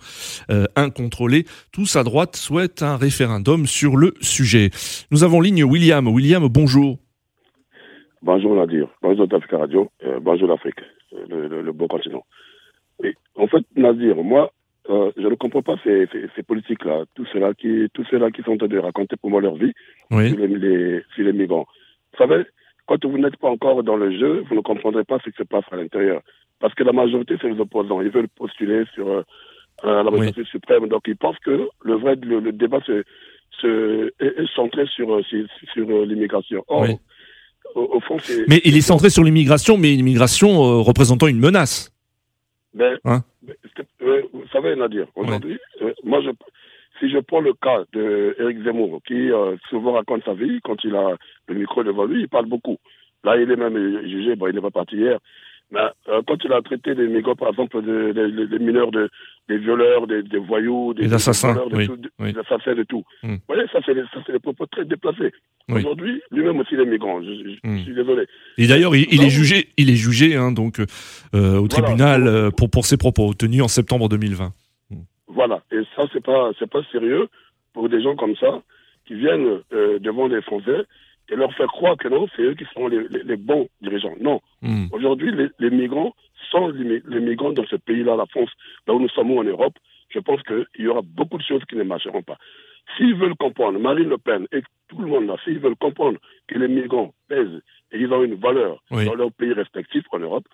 euh, 0.49 0.65
incontrôlée. 0.75 1.45
Tous 1.71 1.95
à 1.95 2.03
droite 2.03 2.35
souhaitent 2.35 2.83
un 2.83 2.97
référendum 2.97 3.65
sur 3.65 3.97
le 3.97 4.13
sujet. 4.21 4.69
Nous 5.11 5.23
avons 5.23 5.41
ligne 5.41 5.63
William. 5.63 6.07
William, 6.07 6.47
bonjour. 6.47 6.99
Bonjour 8.21 8.55
Nadir, 8.55 8.87
bonjour 9.01 9.27
Africa 9.31 9.59
Radio, 9.59 9.89
bonjour 10.21 10.47
l'Afrique, 10.47 10.79
le, 11.29 11.71
beau 11.71 11.87
continent. 11.87 12.25
En 13.35 13.47
fait, 13.47 13.63
Nadir, 13.75 14.15
moi, 14.17 14.51
euh, 14.89 15.11
je 15.17 15.27
ne 15.27 15.35
comprends 15.35 15.61
pas 15.61 15.75
ces, 15.83 16.07
ces, 16.11 16.27
ces 16.35 16.43
politiques-là, 16.43 17.03
tous 17.15 17.25
ceux-là 17.33 17.53
qui, 17.53 17.87
tous 17.93 18.05
ceux-là 18.09 18.31
qui 18.31 18.41
sont 18.43 18.51
en 18.53 18.57
train 18.57 18.67
de 18.67 18.77
raconter 18.79 19.15
pour 19.17 19.29
moi 19.29 19.41
leur 19.41 19.55
vie 19.55 19.73
Oui. 20.11 20.29
sur, 20.29 20.37
les, 20.39 20.47
les, 20.47 21.03
sur 21.15 21.23
les 21.25 21.33
migrants. 21.33 21.67
Vous 22.13 22.17
savez, 22.17 22.43
quand 22.85 23.03
vous 23.05 23.17
n'êtes 23.17 23.37
pas 23.37 23.49
encore 23.49 23.83
dans 23.83 23.97
le 23.97 24.11
jeu, 24.17 24.43
vous 24.49 24.55
ne 24.55 24.61
comprendrez 24.61 25.03
pas 25.03 25.19
ce 25.23 25.29
qui 25.29 25.37
se 25.37 25.43
passe 25.43 25.65
à 25.71 25.75
l'intérieur. 25.75 26.21
Parce 26.59 26.73
que 26.73 26.83
la 26.83 26.93
majorité, 26.93 27.35
c'est 27.41 27.49
les 27.49 27.59
opposants. 27.59 28.01
Ils 28.01 28.09
veulent 28.09 28.29
postuler 28.29 28.83
sur 28.95 29.07
euh, 29.09 29.21
euh, 29.83 30.03
la 30.03 30.09
magistrature 30.09 30.47
suprême. 30.47 30.87
Donc, 30.87 31.03
ils 31.07 31.17
pensent 31.17 31.37
que 31.45 31.67
le 31.83 31.95
vrai 31.95 32.15
le, 32.15 32.39
le 32.39 32.51
débat 32.51 32.79
se, 32.85 33.03
se, 33.61 34.07
est, 34.19 34.41
est 34.41 34.53
centré 34.55 34.85
sur, 34.87 35.23
sur, 35.25 35.45
sur 35.73 36.05
l'immigration. 36.05 36.63
Or, 36.67 36.81
Oui. 36.83 36.95
au, 37.75 37.81
au 37.97 37.99
fond, 37.99 38.17
c'est... 38.19 38.47
Mais 38.47 38.61
il 38.63 38.75
est 38.75 38.81
centré 38.81 39.09
sur 39.11 39.23
l'immigration, 39.23 39.77
mais 39.77 39.93
une 39.93 39.99
immigration 39.99 40.49
euh, 40.63 40.79
représentant 40.81 41.27
une 41.27 41.39
menace. 41.39 41.91
Mais, 42.73 42.93
Hein? 43.05 43.21
Euh, 44.01 44.21
vous 44.33 44.47
savez, 44.51 44.75
Nadir, 44.75 45.07
aujourd'hui, 45.15 45.59
euh, 45.81 45.93
moi, 46.03 46.21
je, 46.21 46.29
si 46.99 47.09
je 47.09 47.19
prends 47.19 47.41
le 47.41 47.53
cas 47.53 47.83
de 47.93 48.35
Eric 48.39 48.63
Zemmour, 48.63 49.01
qui 49.05 49.31
euh, 49.31 49.55
souvent 49.69 49.93
raconte 49.93 50.23
sa 50.25 50.33
vie, 50.33 50.59
quand 50.63 50.83
il 50.83 50.95
a 50.95 51.15
le 51.47 51.55
micro 51.55 51.83
devant 51.83 52.05
lui, 52.05 52.21
il 52.21 52.29
parle 52.29 52.47
beaucoup. 52.47 52.77
Là, 53.23 53.37
il 53.37 53.49
est 53.49 53.55
même 53.55 54.07
jugé, 54.07 54.35
bon, 54.35 54.47
il 54.47 54.55
n'est 54.55 54.61
pas 54.61 54.71
parti 54.71 54.95
hier. 54.95 55.19
Euh, 55.75 56.21
quand 56.25 56.37
il 56.45 56.53
a 56.53 56.61
traité 56.61 56.95
des 56.95 57.07
migrants, 57.07 57.35
par 57.35 57.49
exemple, 57.49 57.81
des 57.81 58.13
de, 58.13 58.45
des 58.45 58.59
mineurs, 58.59 58.89
de, 58.91 59.09
des 59.49 59.57
violeurs, 59.57 60.07
des, 60.07 60.23
des 60.23 60.37
voyous, 60.37 60.93
des, 60.93 61.07
Des 61.07 61.13
assassins, 61.13 61.61
oui, 61.73 61.87
tout, 61.87 61.97
oui. 62.19 62.31
des 62.31 62.39
assassins 62.39 62.73
de 62.73 62.83
tout. 62.83 63.03
Mm. 63.21 63.33
Vous 63.33 63.39
voyez, 63.49 63.63
ça, 63.73 63.79
c'est 63.85 63.93
des, 63.93 64.39
propos 64.39 64.65
très 64.67 64.85
déplacés. 64.85 65.33
Oui. 65.67 65.79
Aujourd'hui, 65.79 66.21
lui-même 66.31 66.57
aussi, 66.61 66.77
les 66.77 66.85
migrants. 66.85 67.21
Je, 67.21 67.27
je- 67.33 67.49
je 67.61 67.69
Mm. 67.69 67.83
suis 67.83 67.93
désolé. 67.93 68.25
Et 68.57 68.67
d'ailleurs, 68.67 68.95
il, 68.95 69.07
il 69.11 69.21
est 69.23 69.29
jugé, 69.29 69.67
il 69.75 69.89
est 69.89 69.95
jugé 69.97 70.37
hein, 70.37 70.53
donc 70.53 70.79
euh, 70.79 70.85
au 71.33 71.35
Voilà. 71.35 71.67
tribunal 71.67 72.27
euh, 72.27 72.49
pour 72.49 72.69
pour 72.69 72.85
ses 72.85 72.95
propos 72.95 73.33
tenus 73.33 73.61
en 73.61 73.67
septembre 73.67 74.07
2020. 74.07 74.51
Voilà. 75.27 75.61
Et 75.73 75.81
ça, 75.97 76.03
c'est 76.13 76.23
pas, 76.23 76.51
c'est 76.57 76.69
pas 76.69 76.81
sérieux 76.93 77.27
pour 77.73 77.89
des 77.89 78.01
gens 78.01 78.15
comme 78.15 78.35
ça 78.37 78.61
qui 79.05 79.15
viennent 79.15 79.59
euh, 79.73 79.99
devant 79.99 80.27
les 80.27 80.41
Français 80.41 80.83
et 81.29 81.35
leur 81.35 81.53
faire 81.55 81.67
croire 81.67 81.97
que 81.97 82.07
non, 82.07 82.27
c'est 82.35 82.41
eux 82.43 82.53
qui 82.55 82.65
sont 82.73 82.87
les, 82.87 83.07
les- 83.09 83.23
les 83.23 83.35
bons 83.37 83.67
dirigeants. 83.81 84.15
Non. 84.19 84.39
Hmm. 84.61 84.85
Aujourd'hui, 84.91 85.31
les, 85.31 85.47
les 85.59 85.69
migrants 85.69 86.13
sont 86.51 86.69
les, 86.69 86.83
mi- 86.85 87.01
les 87.07 87.19
migrants 87.19 87.51
dans 87.51 87.65
ce 87.65 87.75
pays-là, 87.75 88.15
la 88.15 88.25
France, 88.27 88.49
là 88.87 88.93
où 88.93 88.99
nous 88.99 89.09
sommes 89.09 89.31
en 89.37 89.43
Europe. 89.43 89.75
Je 90.09 90.19
pense 90.19 90.41
qu'il 90.43 90.65
y 90.79 90.87
aura 90.87 91.01
beaucoup 91.03 91.37
de 91.37 91.43
choses 91.43 91.63
qui 91.65 91.75
ne 91.75 91.83
marcheront 91.83 92.23
pas. 92.23 92.37
S'ils 92.95 93.15
veulent 93.15 93.35
comprendre, 93.35 93.77
Marine 93.77 94.07
Le 94.07 94.17
Pen 94.17 94.47
et 94.53 94.61
tout 94.87 94.99
le 94.99 95.07
monde 95.07 95.27
là, 95.27 95.35
s'ils 95.43 95.59
veulent 95.59 95.75
comprendre 95.75 96.17
que 96.47 96.57
les 96.57 96.69
migrants 96.69 97.13
pèsent 97.27 97.61
et 97.91 97.99
ils 97.99 98.11
ont 98.13 98.23
une 98.23 98.35
valeur 98.35 98.81
Oui. 98.91 99.03
dans 99.05 99.15
leurs 99.15 99.33
pays 99.33 99.51
respectifs 99.51 100.05
en 100.13 100.19
Europe, 100.19 100.45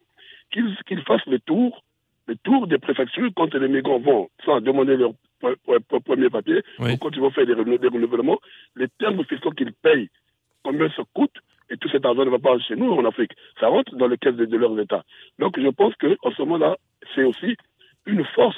qu'ils 0.52 0.76
qu'ils 0.88 1.02
fassent 1.04 1.26
le 1.28 1.38
tour, 1.40 1.84
le 2.26 2.36
tour 2.38 2.66
des 2.66 2.80
préfectures 2.80 3.30
quand 3.36 3.54
les 3.54 3.68
migrants 3.68 4.00
vont 4.00 4.30
sans 4.44 4.60
demander 4.62 4.98
leur 4.98 5.12
pre- 5.42 5.56
pre- 5.68 5.80
pre- 5.88 6.02
premier 6.02 6.32
papier, 6.32 6.62
Oui. 6.80 6.94
ou 6.94 6.98
quand 6.98 7.12
ils 7.14 7.20
vont 7.22 7.30
faire 7.30 7.46
des 7.46 7.54
renouvellements, 7.54 8.40
les 8.76 8.88
termes 8.98 9.24
fiscaux 9.26 9.52
qu'ils 9.52 9.74
payent, 9.74 10.10
combien 10.64 10.90
ça 10.90 11.04
coûte, 11.14 11.36
et 11.70 11.78
tout 11.78 11.90
cet 11.90 12.06
argent 12.06 12.26
ne 12.26 12.30
va 12.30 12.40
pas 12.40 12.58
chez 12.60 12.76
nous 12.76 12.92
en 12.92 13.06
Afrique. 13.06 13.32
Ça 13.60 13.68
rentre 13.68 13.96
dans 13.96 14.08
les 14.08 14.18
caisses 14.18 14.36
de, 14.36 14.46
de 14.46 14.58
leurs 14.58 14.78
États. 14.80 15.04
Donc 15.40 15.60
je 15.60 15.68
pense 15.70 15.94
qu'en 15.96 16.32
ce 16.32 16.42
moment-là, 16.44 16.78
c'est 17.16 17.24
aussi 17.24 17.56
une 18.06 18.24
force 18.26 18.58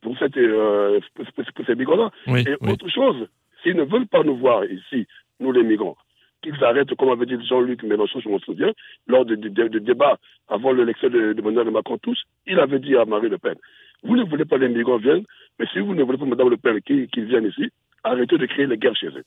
pour, 0.00 0.18
cette, 0.18 0.36
euh, 0.36 1.00
pour, 1.14 1.66
ces 1.66 1.74
migrants-là. 1.74 2.10
Oui, 2.26 2.44
Et 2.46 2.56
oui. 2.60 2.72
autre 2.72 2.88
chose, 2.88 3.28
s'ils 3.62 3.76
ne 3.76 3.84
veulent 3.84 4.06
pas 4.06 4.22
nous 4.22 4.36
voir 4.36 4.64
ici, 4.64 5.06
nous 5.40 5.52
les 5.52 5.62
migrants, 5.62 5.96
qu'ils 6.42 6.62
arrêtent, 6.64 6.94
comme 6.96 7.10
avait 7.10 7.26
dit 7.26 7.36
Jean-Luc 7.46 7.82
Mélenchon, 7.84 8.20
je 8.20 8.28
m'en 8.28 8.38
souviens, 8.40 8.72
lors 9.06 9.24
de 9.24 9.34
débats 9.78 10.18
avant 10.48 10.72
l'élection 10.72 11.08
de, 11.08 11.32
de 11.32 11.40
Emmanuel 11.40 11.70
Macron 11.70 11.98
tous, 11.98 12.20
il 12.46 12.58
avait 12.58 12.80
dit 12.80 12.96
à 12.96 13.04
Marie 13.04 13.28
Le 13.28 13.38
Pen, 13.38 13.54
vous 14.02 14.16
ne 14.16 14.24
voulez 14.24 14.44
pas 14.44 14.58
les 14.58 14.68
migrants 14.68 14.96
viennent, 14.98 15.24
mais 15.58 15.66
si 15.72 15.78
vous 15.78 15.94
ne 15.94 16.02
voulez 16.02 16.18
pas 16.18 16.24
Madame 16.24 16.50
Le 16.50 16.56
Pen 16.56 16.80
qu'ils 16.80 17.08
qu'ils 17.08 17.26
viennent 17.26 17.46
ici, 17.46 17.70
arrêtez 18.02 18.38
de 18.38 18.46
créer 18.46 18.66
les 18.66 18.76
guerres 18.76 18.96
chez 18.96 19.06
eux. 19.08 19.24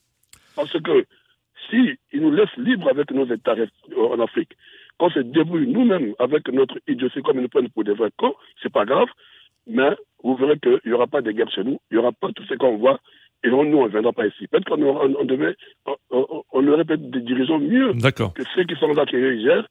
Parce 0.56 0.72
que 0.82 1.06
si 1.70 1.98
ils 2.14 2.22
nous 2.22 2.32
laissent 2.32 2.56
libres 2.58 2.90
avec 2.90 3.12
nos 3.12 3.26
États 3.26 3.54
rest- 3.56 3.74
en 3.98 4.20
Afrique, 4.20 4.52
qu'on 4.98 5.10
se 5.10 5.20
débrouille 5.20 5.68
nous-mêmes 5.68 6.14
avec 6.20 6.48
notre 6.50 6.78
idiotie 6.88 7.22
comme 7.22 7.38
ils 7.38 7.44
nous 7.44 7.50
prennent 7.50 7.70
pour 7.70 7.84
des 7.84 7.94
vrais 7.94 8.12
cons, 8.18 8.36
c'est 8.62 8.72
pas 8.72 8.86
grave, 8.86 9.08
mais 9.68 9.92
vous 10.24 10.36
verrez 10.36 10.60
qu'il 10.60 10.80
n'y 10.86 10.94
aura 10.94 11.08
pas 11.08 11.22
de 11.22 11.32
guerre 11.32 11.50
chez 11.52 11.64
nous, 11.64 11.80
il 11.92 11.96
n'y 11.96 12.00
aura 12.00 12.12
pas 12.12 12.32
tout 12.32 12.44
ce 12.46 12.54
qu'on 12.56 12.78
voit, 12.78 13.00
et 13.44 13.50
on, 13.50 13.64
nous, 13.64 13.78
on 13.78 13.86
ne 13.86 13.90
viendra 13.90 14.12
pas 14.14 14.26
ici. 14.28 14.48
Peut-être 14.48 14.66
qu'on 14.70 14.82
on, 14.82 15.16
on 15.20 15.26
devait, 15.26 15.56
on, 15.86 15.96
on- 16.12 16.44
on 16.52 16.68
aurait 16.68 16.86
peut-être 16.86 17.10
des 17.12 17.22
dirigeants 17.22 17.60
mieux 17.60 17.94
que 18.34 18.44
ceux 18.56 18.64
qui 18.64 18.76
sont 18.76 18.92
là, 18.94 19.06
qui 19.06 19.18
gèrent, 19.42 19.68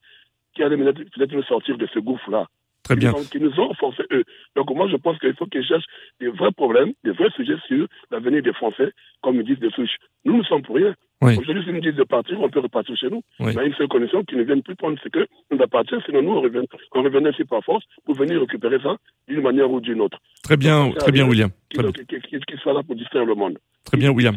qui 0.54 0.62
allaient 0.62 0.76
peut-être 0.76 1.32
nous 1.32 1.42
sortir 1.44 1.76
de 1.78 1.86
ce 1.92 1.98
gouffre-là. 1.98 2.46
très 2.84 2.96
bien. 2.96 3.12
Qui 3.12 3.40
nous 3.40 3.48
ont- 3.48 3.54
Qui 3.54 3.58
nous 3.58 3.60
ont 3.64 3.74
forcé 3.74 4.02
eux. 4.12 4.24
Donc 4.56 4.70
moi, 4.74 4.86
je 4.88 4.96
pense 4.96 5.18
qu'il 5.18 5.34
faut 5.34 5.46
qu'ils 5.46 5.64
cherchent 5.64 5.86
des 6.20 6.28
vrais 6.28 6.52
problèmes, 6.52 6.92
des 7.02 7.12
vrais 7.12 7.30
sujets 7.30 7.56
sur 7.66 7.86
l'avenir 8.10 8.42
des 8.42 8.52
Français, 8.52 8.92
comme 9.22 9.36
ils 9.36 9.44
disent 9.44 9.58
des 9.58 9.70
souches. 9.70 9.96
Nous 10.26 10.36
ne 10.36 10.42
sommes 10.44 10.62
pour 10.62 10.76
rien. 10.76 10.94
Oui. 11.23 11.38
Aujourd'hui, 11.38 11.64
s'ils 11.64 11.73
nous 11.73 11.80
disent 11.80 11.94
de 11.94 12.04
partir, 12.04 12.38
on 12.40 12.50
peut 12.50 12.61
repartir 12.61 12.94
chez 12.97 13.09
nous. 13.09 13.23
Oui. 13.40 13.52
Mais 13.54 13.62
à 13.62 13.64
une 13.64 13.75
seule 13.75 13.88
condition, 13.88 14.23
qu'ils 14.25 14.37
ne 14.38 14.42
viennent 14.42 14.62
plus 14.62 14.75
prendre 14.76 14.99
ce 15.02 15.09
que 15.09 15.26
nous 15.50 15.56
va 15.56 15.66
partir, 15.66 15.99
sinon 16.04 16.23
nous, 16.23 16.33
on 16.33 16.40
reviendrait, 16.42 16.76
on 16.94 17.02
reviendrait 17.02 17.30
ici 17.33 17.44
par 17.44 17.62
force 17.64 17.85
pour 18.04 18.14
venir 18.14 18.40
récupérer 18.40 18.78
ça 18.83 18.97
d'une 19.28 19.40
manière 19.40 19.71
ou 19.71 19.80
d'une 19.80 20.00
autre. 20.00 20.18
Très 20.42 20.56
bien, 20.56 20.90
très 20.90 21.12
bien, 21.12 21.26
William. 21.26 21.50
Bien, 21.71 21.90
Qu'ils 21.92 22.21
qu'ils- 22.21 22.44
qu'ils 22.44 22.59
soient 22.59 22.75
là 22.75 22.83
pour 22.83 22.94
distraire 22.97 23.25
le 23.25 23.35
monde. 23.35 23.59
très 23.85 23.97
bien, 23.97 24.11
William. 24.11 24.35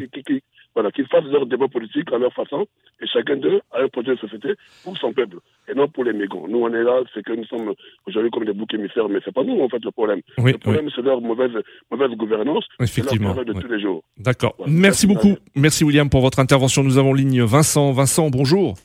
Voilà, 0.78 0.92
qu'ils 0.92 1.08
fassent 1.08 1.24
leur 1.24 1.48
débat 1.48 1.68
politique 1.68 2.14
à 2.14 2.20
leur 2.20 2.32
façon, 2.34 2.68
et 3.02 3.08
chacun 3.08 3.36
d'eux 3.36 3.62
a 3.72 3.82
un 3.82 3.88
projet 3.88 4.12
de 4.12 4.18
société 4.18 4.50
pour 4.84 4.96
son 5.00 5.12
peuple, 5.12 5.38
et 5.68 5.74
non 5.74 5.88
pour 5.88 6.04
les 6.04 6.14
migrants. 6.14 6.48
Nous, 6.48 6.60
on 6.60 6.72
est 6.72 6.84
là, 6.84 7.02
c'est 7.16 7.24
que 7.24 7.34
nous 7.34 7.46
sommes 7.46 7.74
aujourd'hui 8.06 8.30
comme 8.30 8.46
des 8.46 8.54
boucs 8.54 8.76
émissaires, 8.76 9.10
mais 9.10 9.18
c'est 9.26 9.34
pas 9.34 9.44
nous, 9.44 9.60
en 9.60 9.68
fait, 9.70 9.84
le 9.84 9.90
problème. 9.90 10.22
Oui, 10.38 10.52
le 10.52 10.58
oui, 10.58 10.58
problème, 10.60 10.88
c'est 10.96 11.02
leur 11.02 11.20
mauvaise, 11.20 11.50
mauvaise 11.90 12.12
gouvernance, 12.12 12.64
leur 12.78 12.88
effectivement. 12.88 13.34
travail 13.34 13.46
de 13.46 13.60
tous 13.60 13.68
les 13.68 13.82
jours. 13.82 14.04
D'accord. 14.18 14.54
Voilà. 14.60 14.72
Merci 14.72 15.08
beaucoup. 15.08 15.36
Merci, 15.56 15.84
William, 15.84 16.12
pour 16.12 16.22
votre 16.22 16.38
intervention. 16.38 16.84
Nous 16.84 17.00
avons 17.00 17.10
en 17.10 17.14
ligne 17.14 17.42
Vincent. 17.42 17.92
Vincent, 17.92 18.30
bonjour. 18.30 18.76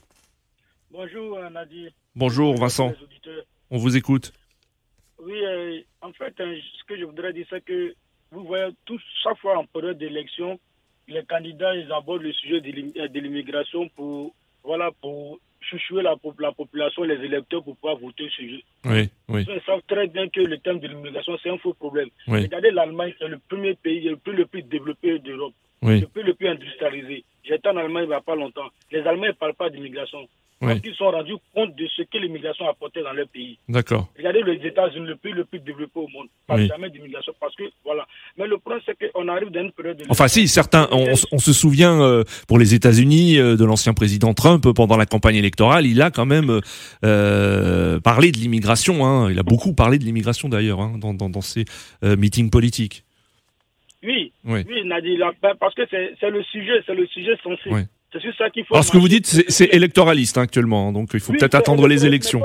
Bonjour 0.91 1.37
euh, 1.37 1.51
Nadir. 1.51 1.91
Bonjour, 2.17 2.55
Vincent. 2.57 2.95
On 3.71 3.77
vous 3.77 3.99
écoute. 3.99 4.33
Oui, 5.19 5.33
Oui, 5.35 5.45
euh, 5.45 5.79
en 6.01 6.13
fait, 6.15 6.33
hein, 6.41 6.55
ce 6.79 6.85
que 6.89 6.99
je 6.99 7.05
voudrais 7.05 7.35
dire, 7.35 7.45
c'est 7.51 7.63
que 7.63 7.93
vous 8.31 8.45
voyez, 8.45 8.71
tout, 8.87 8.99
chaque 9.23 9.37
fois 9.41 9.59
en 9.59 9.67
période 9.67 9.99
d'élection, 9.99 10.59
les 11.13 11.25
candidats 11.25 11.75
ils 11.75 11.91
abordent 11.93 12.23
le 12.23 12.33
sujet 12.33 12.61
de 12.61 13.21
l'immigration 13.21 13.89
pour, 13.91 14.35
voilà, 14.65 14.91
pour 15.01 15.39
chouchouer 15.61 16.03
la, 16.03 16.15
la, 16.39 16.53
population, 16.53 17.03
les 17.05 17.25
électeurs 17.25 17.63
pour 17.63 17.77
pouvoir 17.77 17.97
voter 17.97 18.29
sur 18.31 18.45
eux. 18.45 18.61
Oui, 18.85 19.09
oui. 19.29 19.47
Ils 19.49 19.63
savent 19.65 19.83
très 19.87 20.07
bien 20.09 20.29
que 20.29 20.41
le 20.41 20.59
thème 20.59 20.81
de 20.81 20.89
l'immigration, 20.89 21.39
c'est 21.43 21.51
un 21.51 21.59
faux 21.59 21.75
problème. 21.75 22.09
Regardez 22.27 22.71
l'Allemagne, 22.71 23.15
c'est 23.19 23.29
le 23.29 23.39
premier 23.49 23.75
pays 23.75 24.09
le 24.09 24.17
plus, 24.17 24.35
le 24.35 24.47
plus 24.47 24.63
développé 24.63 25.19
d'Europe, 25.19 25.55
le 25.83 26.07
plus 26.07 26.23
le 26.23 26.35
plus 26.35 26.49
industrialisé. 26.49 27.25
J'étais 27.45 27.69
en 27.69 27.77
Allemagne 27.77 28.05
il 28.05 28.09
n'y 28.09 28.15
a 28.15 28.21
pas 28.21 28.37
longtemps. 28.37 28.69
Les 28.91 29.01
Allemands 29.01 29.27
ne 29.27 29.33
parlent 29.33 29.55
pas 29.55 29.71
d'immigration. 29.71 30.29
Parce 30.67 30.81
qu'ils 30.81 30.95
sont 30.95 31.11
rendus 31.11 31.35
compte 31.55 31.75
de 31.75 31.87
ce 31.89 32.03
que 32.03 32.19
l'immigration 32.19 32.69
apportait 32.69 33.03
dans 33.03 33.13
leur 33.13 33.27
pays. 33.27 33.59
D'accord. 33.69 34.09
Regardez 34.17 34.43
les 34.43 34.65
États-Unis, 34.67 35.07
le 35.07 35.17
pays 35.17 35.33
le 35.33 35.45
plus 35.45 35.59
développé 35.59 35.99
au 35.99 36.07
monde. 36.09 36.29
Pas 36.47 36.57
jamais 36.67 36.89
d'immigration. 36.89 37.33
Parce 37.41 37.55
que, 37.57 37.65
voilà. 37.85 38.07
Mais 38.39 38.47
le 38.47 38.59
problème, 38.59 38.81
c'est 38.87 38.97
qu'on 39.11 39.27
arrive 39.27 39.51
dans 39.51 39.61
une 39.61 39.73
période 39.73 39.97
de. 39.97 40.05
Enfin, 40.09 40.29
si, 40.29 40.47
certains, 40.47 40.89
on, 40.93 41.39
se 41.39 41.53
souvient, 41.53 42.01
euh, 42.01 42.23
pour 42.47 42.59
les 42.59 42.75
États-Unis, 42.75 43.39
euh, 43.39 43.57
de 43.57 43.65
l'ancien 43.65 43.93
président 43.93 44.35
Trump, 44.35 44.65
pendant 44.75 44.97
la 44.97 45.07
campagne 45.07 45.37
électorale, 45.37 45.85
il 45.85 46.01
a 46.01 46.11
quand 46.11 46.27
même 46.27 46.61
euh, 47.05 48.01
parlé 48.01 48.31
de 48.31 48.39
l'immigration. 48.39 49.05
Hein. 49.05 49.31
Il 49.33 49.39
a 49.41 49.43
beaucoup 49.43 49.75
parlé 49.75 49.99
de 49.99 50.05
l'immigration, 50.05 50.49
d'ailleurs, 50.49 50.81
hein, 50.81 50.95
dans, 50.97 51.13
dans, 51.13 51.29
dans, 51.29 51.41
ses 51.41 51.65
meetings 52.03 52.51
politiques. 52.51 53.05
Oui, 54.05 54.33
oui, 54.45 54.65
oui 54.69 54.85
Nadie, 54.85 55.19
parce 55.61 55.75
que 55.75 55.83
c'est 55.91 56.31
le 56.31 56.43
sujet, 56.45 56.83
c'est 56.87 56.95
le 56.95 57.07
sujet 57.07 57.37
sensible. 57.43 57.89
C'est 58.13 58.35
ça 58.37 58.51
qu'il 58.51 58.65
faut. 58.65 58.75
Alors, 58.75 58.85
ce 58.85 58.93
que 58.93 58.99
vous 58.99 59.09
dites, 59.09 59.27
c'est 59.27 59.73
électoraliste 59.75 60.37
hein, 60.39 60.43
actuellement, 60.43 60.93
donc 60.93 61.11
il 61.15 61.21
faut 61.21 61.33
peut-être 61.33 61.55
attendre 61.55 61.87
les 61.89 62.05
élections. 62.05 62.43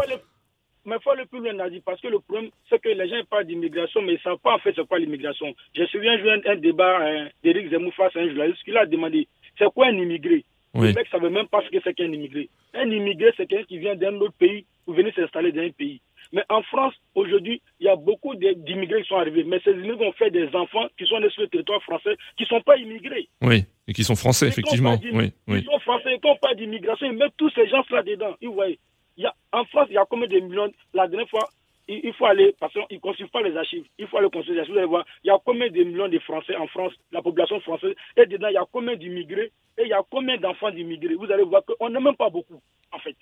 Mais 0.86 0.96
il 0.96 1.04
faut 1.04 1.12
aller 1.12 1.26
plus 1.26 1.40
loin, 1.40 1.52
Nadie, 1.52 1.82
parce 1.86 2.00
que 2.00 2.08
le 2.08 2.20
problème, 2.20 2.50
c'est 2.70 2.82
que 2.82 2.88
les 2.88 3.10
gens 3.10 3.18
parlent 3.30 3.46
d'immigration, 3.46 4.02
mais 4.02 4.14
ils 4.14 4.16
ne 4.16 4.20
savent 4.20 4.38
pas 4.42 4.56
en 4.56 4.60
fait 4.60 4.72
c'est 4.74 4.88
quoi 4.88 5.00
l'immigration. 5.00 5.54
Je 5.76 5.82
me 5.82 5.88
souviens 5.88 6.14
un, 6.14 6.52
un 6.52 6.56
débat 6.56 7.00
hein, 7.02 7.28
d'Éric 7.44 7.70
Zemmour 7.70 7.94
face 7.94 8.16
à 8.16 8.20
un 8.20 8.28
journaliste 8.30 8.64
qui 8.64 8.76
a 8.78 8.86
demandé 8.86 9.28
c'est 9.58 9.70
quoi 9.74 9.88
un 9.88 9.98
immigré? 9.98 10.46
Le 10.74 10.94
mec 10.94 11.12
ne 11.12 11.20
savait 11.20 11.30
même 11.30 11.48
pas 11.48 11.62
ce 11.66 11.70
que 11.76 11.82
c'est 11.84 11.94
qu'un 11.94 12.06
immigré. 12.06 12.50
Un 12.74 12.90
immigré, 12.90 13.34
c'est 13.36 13.48
quelqu'un 13.48 13.66
qui 13.66 13.80
vient 13.80 13.96
d'un 13.96 14.16
autre 14.16 14.36
pays 14.38 14.66
ou 14.86 14.94
venir 14.94 15.12
s'installer 15.16 15.52
dans 15.52 15.64
un 15.64 15.72
pays. 15.72 16.00
Mais 16.32 16.44
en 16.50 16.62
France, 16.64 16.94
aujourd'hui, 17.16 17.62
il 17.80 17.86
y 17.86 17.90
a 17.90 17.96
beaucoup 17.96 18.36
d'immigrés 18.36 19.02
qui 19.02 19.08
sont 19.08 19.18
arrivés. 19.18 19.44
Mais 19.44 19.60
ces 19.64 19.72
immigrés 19.72 20.08
ont 20.08 20.14
fait 20.14 20.32
des 20.32 20.48
enfants 20.56 20.88
qui 20.98 21.06
sont 21.06 21.20
nés 21.20 21.30
sur 21.30 21.44
le 21.44 21.48
territoire 21.48 21.82
français, 21.84 22.16
qui 22.38 22.44
ne 22.44 22.48
sont 22.48 22.62
pas 22.62 22.78
immigrés. 22.78 23.28
Oui, 23.42 23.66
et 23.88 23.94
qui 23.94 24.04
sont 24.04 24.16
français, 24.16 24.48
effectivement. 24.48 24.98
Oui, 25.12 25.34
Ils 25.48 25.64
sont 25.64 25.80
français, 25.80 26.18
ils 26.22 26.28
n'ont 26.28 26.38
pas 26.38 26.54
d'immigration. 26.54 27.08
Ils 27.08 27.18
mettent 27.18 27.38
tous 27.38 27.52
ces 27.52 27.68
gens-là 27.68 28.04
dedans. 28.04 28.36
Ils 28.42 28.50
voient. 28.50 28.68
Il 28.70 29.24
y 29.24 29.26
a, 29.26 29.34
en 29.52 29.66
France, 29.66 29.88
il 29.90 29.96
y 29.96 29.98
a 29.98 30.06
combien 30.06 30.28
de 30.28 30.40
millions? 30.40 30.72
La 30.94 31.08
dernière 31.08 31.30
fois, 31.30 31.50
il, 31.88 32.14
faut 32.14 32.26
aller, 32.26 32.56
parce 32.60 32.74
qu'ils 32.74 32.86
ne 32.92 33.00
construisent 33.00 33.30
pas 33.30 33.42
les 33.42 33.56
archives, 33.56 33.86
il 33.98 34.08
faut 34.08 34.18
aller 34.18 34.30
construire 34.30 34.56
les 34.56 34.60
archives. 34.62 34.74
Vous 34.74 34.80
allez 34.80 34.88
voir, 34.88 35.06
il 35.24 35.28
y 35.28 35.32
a 35.32 35.38
combien 35.44 35.70
de 35.70 35.84
millions 35.84 36.10
de 36.10 36.20
Français 36.20 36.56
en 36.56 36.68
France, 36.68 36.94
la 37.12 37.22
population 37.22 37.60
française, 37.62 37.96
et 38.16 38.26
dedans, 38.26 38.50
il 38.50 38.54
y 38.54 38.58
a 38.58 38.66
combien 38.72 38.96
d'immigrés, 38.96 39.52
et 39.78 39.84
il 39.84 39.88
y 39.88 39.94
a 39.94 40.02
combien 40.10 40.38
d'enfants 40.38 40.72
d'immigrés? 40.72 41.16
Vous 41.16 41.32
allez 41.32 41.44
voir 41.44 41.64
qu'on 41.66 41.90
n'est 41.90 42.00
même 42.00 42.16
pas 42.16 42.30
beaucoup, 42.30 42.62
en 42.92 43.00
fait. 43.00 43.16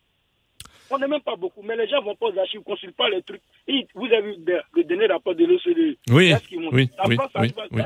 On 0.89 0.99
n'est 0.99 1.07
même 1.07 1.21
pas 1.21 1.35
beaucoup, 1.35 1.61
mais 1.67 1.75
les 1.75 1.87
gens 1.87 2.01
vont 2.03 2.15
pas 2.15 2.27
aux 2.27 2.39
archives, 2.39 2.59
ne 2.59 2.63
consultent 2.63 2.95
pas 2.95 3.09
les 3.09 3.21
trucs. 3.23 3.41
vous 3.95 4.05
avez 4.05 4.21
vu 4.21 4.35
le 4.75 4.83
dernier 4.83 5.07
rapport 5.07 5.33
de 5.33 5.45
l'OCDE. 5.45 5.97
Oui, 6.11 6.33
oui, 6.71 6.89
oui, 7.71 7.81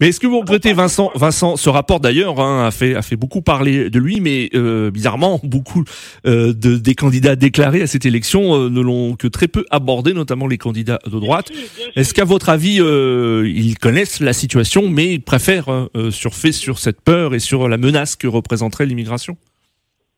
Mais 0.00 0.08
est-ce 0.08 0.20
que 0.20 0.26
vous 0.26 0.40
regrettez, 0.40 0.72
Vincent, 0.74 1.10
Vincent, 1.14 1.56
ce 1.56 1.70
rapport 1.70 2.00
d'ailleurs 2.00 2.38
hein, 2.40 2.66
a 2.66 2.70
fait 2.70 2.94
a 2.94 3.02
fait 3.02 3.16
beaucoup 3.16 3.40
parler 3.40 3.88
de 3.88 3.98
lui, 3.98 4.20
mais 4.20 4.50
euh, 4.54 4.90
bizarrement, 4.90 5.40
beaucoup 5.44 5.84
euh, 6.26 6.52
de, 6.52 6.76
des 6.76 6.94
candidats 6.94 7.36
déclarés 7.36 7.82
à 7.82 7.86
cette 7.86 8.04
élection 8.04 8.54
euh, 8.54 8.68
ne 8.68 8.80
l'ont 8.80 9.16
que 9.16 9.26
très 9.26 9.48
peu 9.48 9.64
abordé, 9.70 10.12
notamment 10.12 10.46
les 10.46 10.58
candidats 10.58 10.98
de 11.06 11.18
droite. 11.18 11.50
Est-ce 11.96 12.12
qu'à 12.12 12.24
votre 12.24 12.48
avis, 12.48 12.76
ils 12.76 13.78
connaissent 13.78 14.20
la 14.20 14.32
situation, 14.32 14.88
mais 14.88 15.14
ils 15.14 15.22
préfèrent 15.22 15.88
surfer 16.10 16.52
sur 16.52 16.78
cette 16.78 17.00
peur 17.00 17.34
et 17.34 17.38
sur 17.38 17.68
la 17.68 17.78
menace 17.78 18.16
que 18.16 18.26
représenterait 18.26 18.86
l'immigration? 18.86 19.36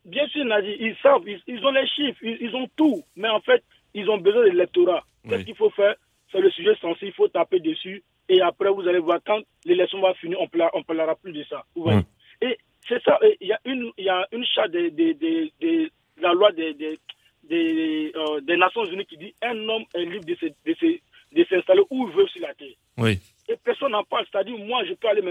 Bien 0.05 0.27
sûr, 0.29 0.45
Nadi, 0.45 0.77
ils 0.81 0.97
savent, 1.03 1.23
ils, 1.27 1.65
ont 1.65 1.71
les 1.71 1.87
chiffres, 1.87 2.19
ils, 2.23 2.55
ont 2.55 2.69
tout, 2.77 3.03
mais 3.17 3.29
en 3.29 3.41
fait, 3.41 3.63
ils 3.95 4.09
ont 4.11 4.19
besoin 4.19 4.43
de 4.43 4.51
l'électorat. 4.51 5.03
Qu'est-ce 5.29 5.45
qu'il 5.45 5.57
faut 5.57 5.71
faire? 5.71 5.95
C'est 6.31 6.41
le 6.41 6.51
sujet 6.51 6.75
sensible, 6.81 7.07
il 7.07 7.15
faut 7.15 7.29
taper 7.29 7.61
dessus, 7.61 8.03
et 8.29 8.41
après, 8.41 8.71
vous 8.71 8.87
allez 8.87 8.99
voir, 8.99 9.21
quand 9.25 9.41
l'élection 9.65 10.01
va 10.01 10.15
finir, 10.15 10.39
on 10.41 10.45
ne 10.45 10.83
parlera 10.83 11.15
plus 11.17 11.33
de 11.33 11.45
ça. 11.45 11.65
Et 12.43 12.59
c'est 12.89 13.03
ça, 13.03 13.19
il 13.41 13.49
y 13.49 13.53
a 13.53 13.61
une, 13.65 13.91
il 13.97 14.05
y 14.05 14.09
a 14.09 14.27
une 14.33 14.45
charte 14.45 14.71
de, 14.73 14.89
de, 14.91 15.91
la 16.21 16.33
loi 16.33 16.53
des, 16.53 16.75
des, 16.75 18.13
euh, 18.15 18.41
des 18.41 18.57
Nations 18.57 18.85
Unies 18.85 19.07
qui 19.07 19.17
dit 19.17 19.35
un 19.43 19.57
homme 19.69 19.85
est 19.95 20.05
libre 20.05 20.27
de, 20.27 20.37
de 21.33 21.45
s'installer 21.49 21.83
où 21.91 22.09
il 22.09 22.15
veut 22.15 22.27
sur 22.29 22.43
la 22.43 22.55
terre. 22.55 22.75
Oui. 22.97 23.19
Et 23.49 23.57
personne 23.63 23.93
n'en 23.93 24.05
parle. 24.05 24.27
C'est-à-dire, 24.31 24.57
moi, 24.59 24.85
je 24.85 24.95
peux 24.95 25.09
aller 25.09 25.23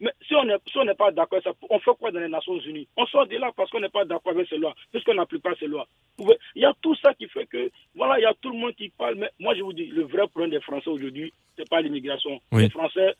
Mais 0.00 0.10
si 0.26 0.34
on 0.36 0.44
n'est 0.44 0.94
pas 0.94 1.10
d'accord, 1.10 1.40
on 1.70 1.78
fait 1.80 1.90
quoi 1.98 2.12
dans 2.12 2.20
les 2.20 2.28
Nations 2.28 2.58
Unies? 2.60 2.86
On 2.96 3.06
sort 3.06 3.26
de 3.26 3.36
là 3.36 3.50
parce 3.56 3.70
qu'on 3.70 3.80
n'est 3.80 3.88
pas 3.88 4.04
d'accord 4.04 4.32
avec 4.32 4.48
ces 4.48 4.56
lois, 4.56 4.74
puisqu'on 4.92 5.14
n'applique 5.14 5.42
pas 5.42 5.54
ces 5.58 5.66
lois. 5.66 5.88
Il 6.18 6.62
y 6.62 6.64
a 6.64 6.72
tout 6.80 6.94
ça 6.96 7.14
qui 7.14 7.26
fait 7.28 7.46
que, 7.46 7.70
voilà, 7.96 8.18
il 8.18 8.22
y 8.22 8.26
a 8.26 8.34
tout 8.40 8.50
le 8.50 8.58
monde 8.58 8.74
qui 8.76 8.90
parle. 8.90 9.16
Mais 9.16 9.30
moi, 9.40 9.54
je 9.56 9.62
vous 9.62 9.72
dis, 9.72 9.86
le 9.86 10.02
vrai 10.02 10.28
problème 10.28 10.50
des 10.50 10.60
Français 10.60 10.90
aujourd'hui, 10.90 11.32
ce 11.56 11.62
n'est 11.62 11.66
pas 11.66 11.80
l'immigration. 11.80 12.40
Les 12.52 12.70
Français, 12.70 13.14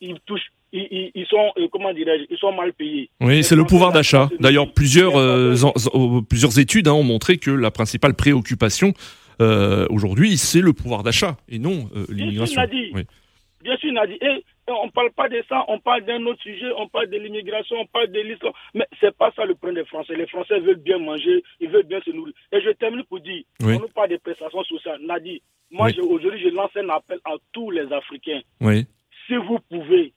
ils 0.00 0.18
touchent 0.20 0.50
ils, 0.76 1.26
sont, 1.28 1.52
euh, 1.56 1.68
comment 1.70 1.92
dirais 1.92 2.26
ils 2.28 2.36
sont 2.38 2.52
mal 2.52 2.72
payés. 2.72 3.08
Oui, 3.20 3.44
c'est 3.44 3.54
le 3.54 3.64
pouvoir 3.64 3.92
d'achat. 3.92 4.28
D'ailleurs, 4.40 4.72
plusieurs, 4.72 5.16
euh, 5.16 5.54
plusieurs 6.28 6.58
études 6.58 6.88
hein, 6.88 6.94
ont 6.94 7.04
montré 7.04 7.38
que 7.38 7.50
la 7.50 7.70
principale 7.70 8.14
préoccupation 8.14 8.92
euh, 9.40 9.86
aujourd'hui, 9.90 10.36
c'est 10.36 10.60
le 10.60 10.72
pouvoir 10.72 11.02
d'achat 11.02 11.36
et 11.48 11.58
non 11.58 11.88
l'immigration. 12.08 12.62
Oui. 12.92 13.04
Bien 13.62 13.76
sûr, 13.76 13.92
Nadi. 13.92 14.14
Et 14.20 14.44
on 14.68 14.86
ne 14.86 14.90
parle 14.90 15.12
pas 15.12 15.28
de 15.28 15.42
ça, 15.48 15.64
on 15.68 15.78
parle 15.78 16.02
d'un 16.04 16.24
autre 16.26 16.42
sujet, 16.42 16.70
on 16.76 16.88
parle 16.88 17.08
de 17.08 17.18
l'immigration, 17.18 17.76
on 17.80 17.86
parle 17.86 18.08
de 18.08 18.20
l'islam. 18.20 18.52
Mais 18.74 18.86
ce 19.00 19.06
n'est 19.06 19.12
pas 19.12 19.30
ça 19.36 19.44
le 19.44 19.54
problème 19.54 19.82
des 19.82 19.88
Français. 19.88 20.14
Les 20.14 20.26
Français 20.26 20.58
veulent 20.60 20.76
bien 20.76 20.98
manger, 20.98 21.42
ils 21.60 21.68
veulent 21.68 21.86
bien 21.86 22.00
se 22.00 22.10
nourrir. 22.10 22.34
Et 22.52 22.60
je 22.60 22.70
termine 22.70 23.04
pour 23.04 23.20
dire, 23.20 23.42
on 23.62 23.72
nous 23.72 23.88
parle 23.88 24.08
des 24.08 24.18
prestations 24.18 24.64
sociales. 24.64 25.00
Nadi, 25.02 25.42
moi 25.70 25.88
aujourd'hui, 25.98 26.40
je 26.42 26.48
lance 26.48 26.70
un 26.76 26.88
appel 26.88 27.18
à 27.24 27.34
tous 27.52 27.70
les 27.70 27.92
Africains. 27.92 28.40
Oui. 28.60 28.86
Si 29.26 29.36
vous 29.36 29.58
pouvez, 29.70 30.12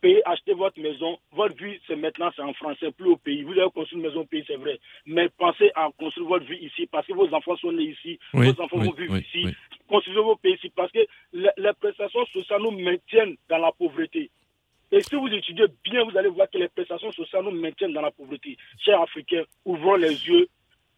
payer, 0.00 0.22
acheter 0.26 0.54
votre 0.54 0.80
maison, 0.80 1.18
votre 1.32 1.56
vie, 1.56 1.78
c'est 1.86 1.96
maintenant, 1.96 2.30
c'est 2.34 2.42
en 2.42 2.52
français, 2.54 2.90
plus 2.92 3.10
au 3.10 3.16
pays. 3.16 3.42
Vous 3.42 3.52
avez 3.52 3.70
construit 3.70 3.98
une 3.98 4.06
maison 4.06 4.20
au 4.20 4.24
pays, 4.24 4.44
c'est 4.46 4.56
vrai. 4.56 4.78
Mais 5.06 5.28
pensez 5.36 5.70
à 5.74 5.88
construire 5.98 6.28
votre 6.28 6.46
vie 6.46 6.64
ici, 6.64 6.86
parce 6.90 7.06
que 7.06 7.12
vos 7.12 7.32
enfants 7.34 7.56
sont 7.56 7.72
nés 7.72 7.84
ici, 7.84 8.18
vos 8.32 8.60
enfants 8.60 8.78
vont 8.78 8.92
vivre 8.92 9.16
ici. 9.16 9.46
Construisez 9.88 10.20
vos 10.20 10.36
pays 10.36 10.54
ici, 10.54 10.70
parce 10.74 10.92
que 10.92 11.00
les, 11.32 11.50
prestations 11.80 12.24
sociales 12.26 12.60
nous 12.62 12.72
maintiennent 12.72 13.36
dans 13.48 13.58
la 13.58 13.72
pauvreté. 13.72 14.30
Et 14.90 15.02
si 15.02 15.14
vous 15.14 15.28
étudiez 15.28 15.66
bien, 15.84 16.04
vous 16.04 16.16
allez 16.16 16.28
voir 16.28 16.48
que 16.50 16.58
les 16.58 16.68
prestations 16.68 17.12
sociales 17.12 17.44
nous 17.44 17.50
maintiennent 17.52 17.92
dans 17.92 18.02
la 18.02 18.10
pauvreté. 18.10 18.56
Chers 18.84 19.00
Africains, 19.00 19.44
ouvrons 19.64 19.96
les 19.96 20.12
yeux. 20.26 20.48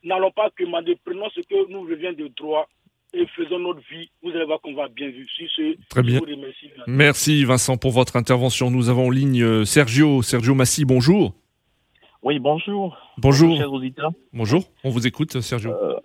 N'allons 0.03 0.31
pas 0.31 0.51
commander, 0.57 0.97
prenons 1.05 1.29
ce 1.31 1.41
que 1.41 1.71
nous 1.71 1.83
revient 1.83 2.15
de 2.17 2.29
droit 2.29 2.69
et 3.13 3.27
faisons 3.37 3.59
notre 3.59 3.81
vie. 3.91 4.11
Vous 4.23 4.31
allez 4.31 4.45
voir 4.45 4.61
qu'on 4.61 4.75
va 4.75 4.89
bien 4.89 5.09
vivre. 5.09 5.29
Si 5.37 5.77
Très 5.89 6.03
bien. 6.03 6.21
Merci 6.87 7.45
Vincent 7.45 7.77
pour 7.77 7.91
votre 7.91 8.17
intervention. 8.17 8.71
Nous 8.71 8.89
avons 8.89 9.09
en 9.09 9.11
ligne 9.11 9.43
euh, 9.43 9.65
Sergio. 9.65 10.23
Sergio 10.23 10.55
Massi, 10.55 10.85
bonjour. 10.85 11.35
Oui, 12.23 12.39
bonjour. 12.39 12.97
Bonjour. 13.19 13.59
Bonjour, 14.33 14.63
on 14.85 14.91
vous 14.91 15.07
écoute 15.07 15.41
Sergio. 15.41 15.71
Euh, 15.73 15.99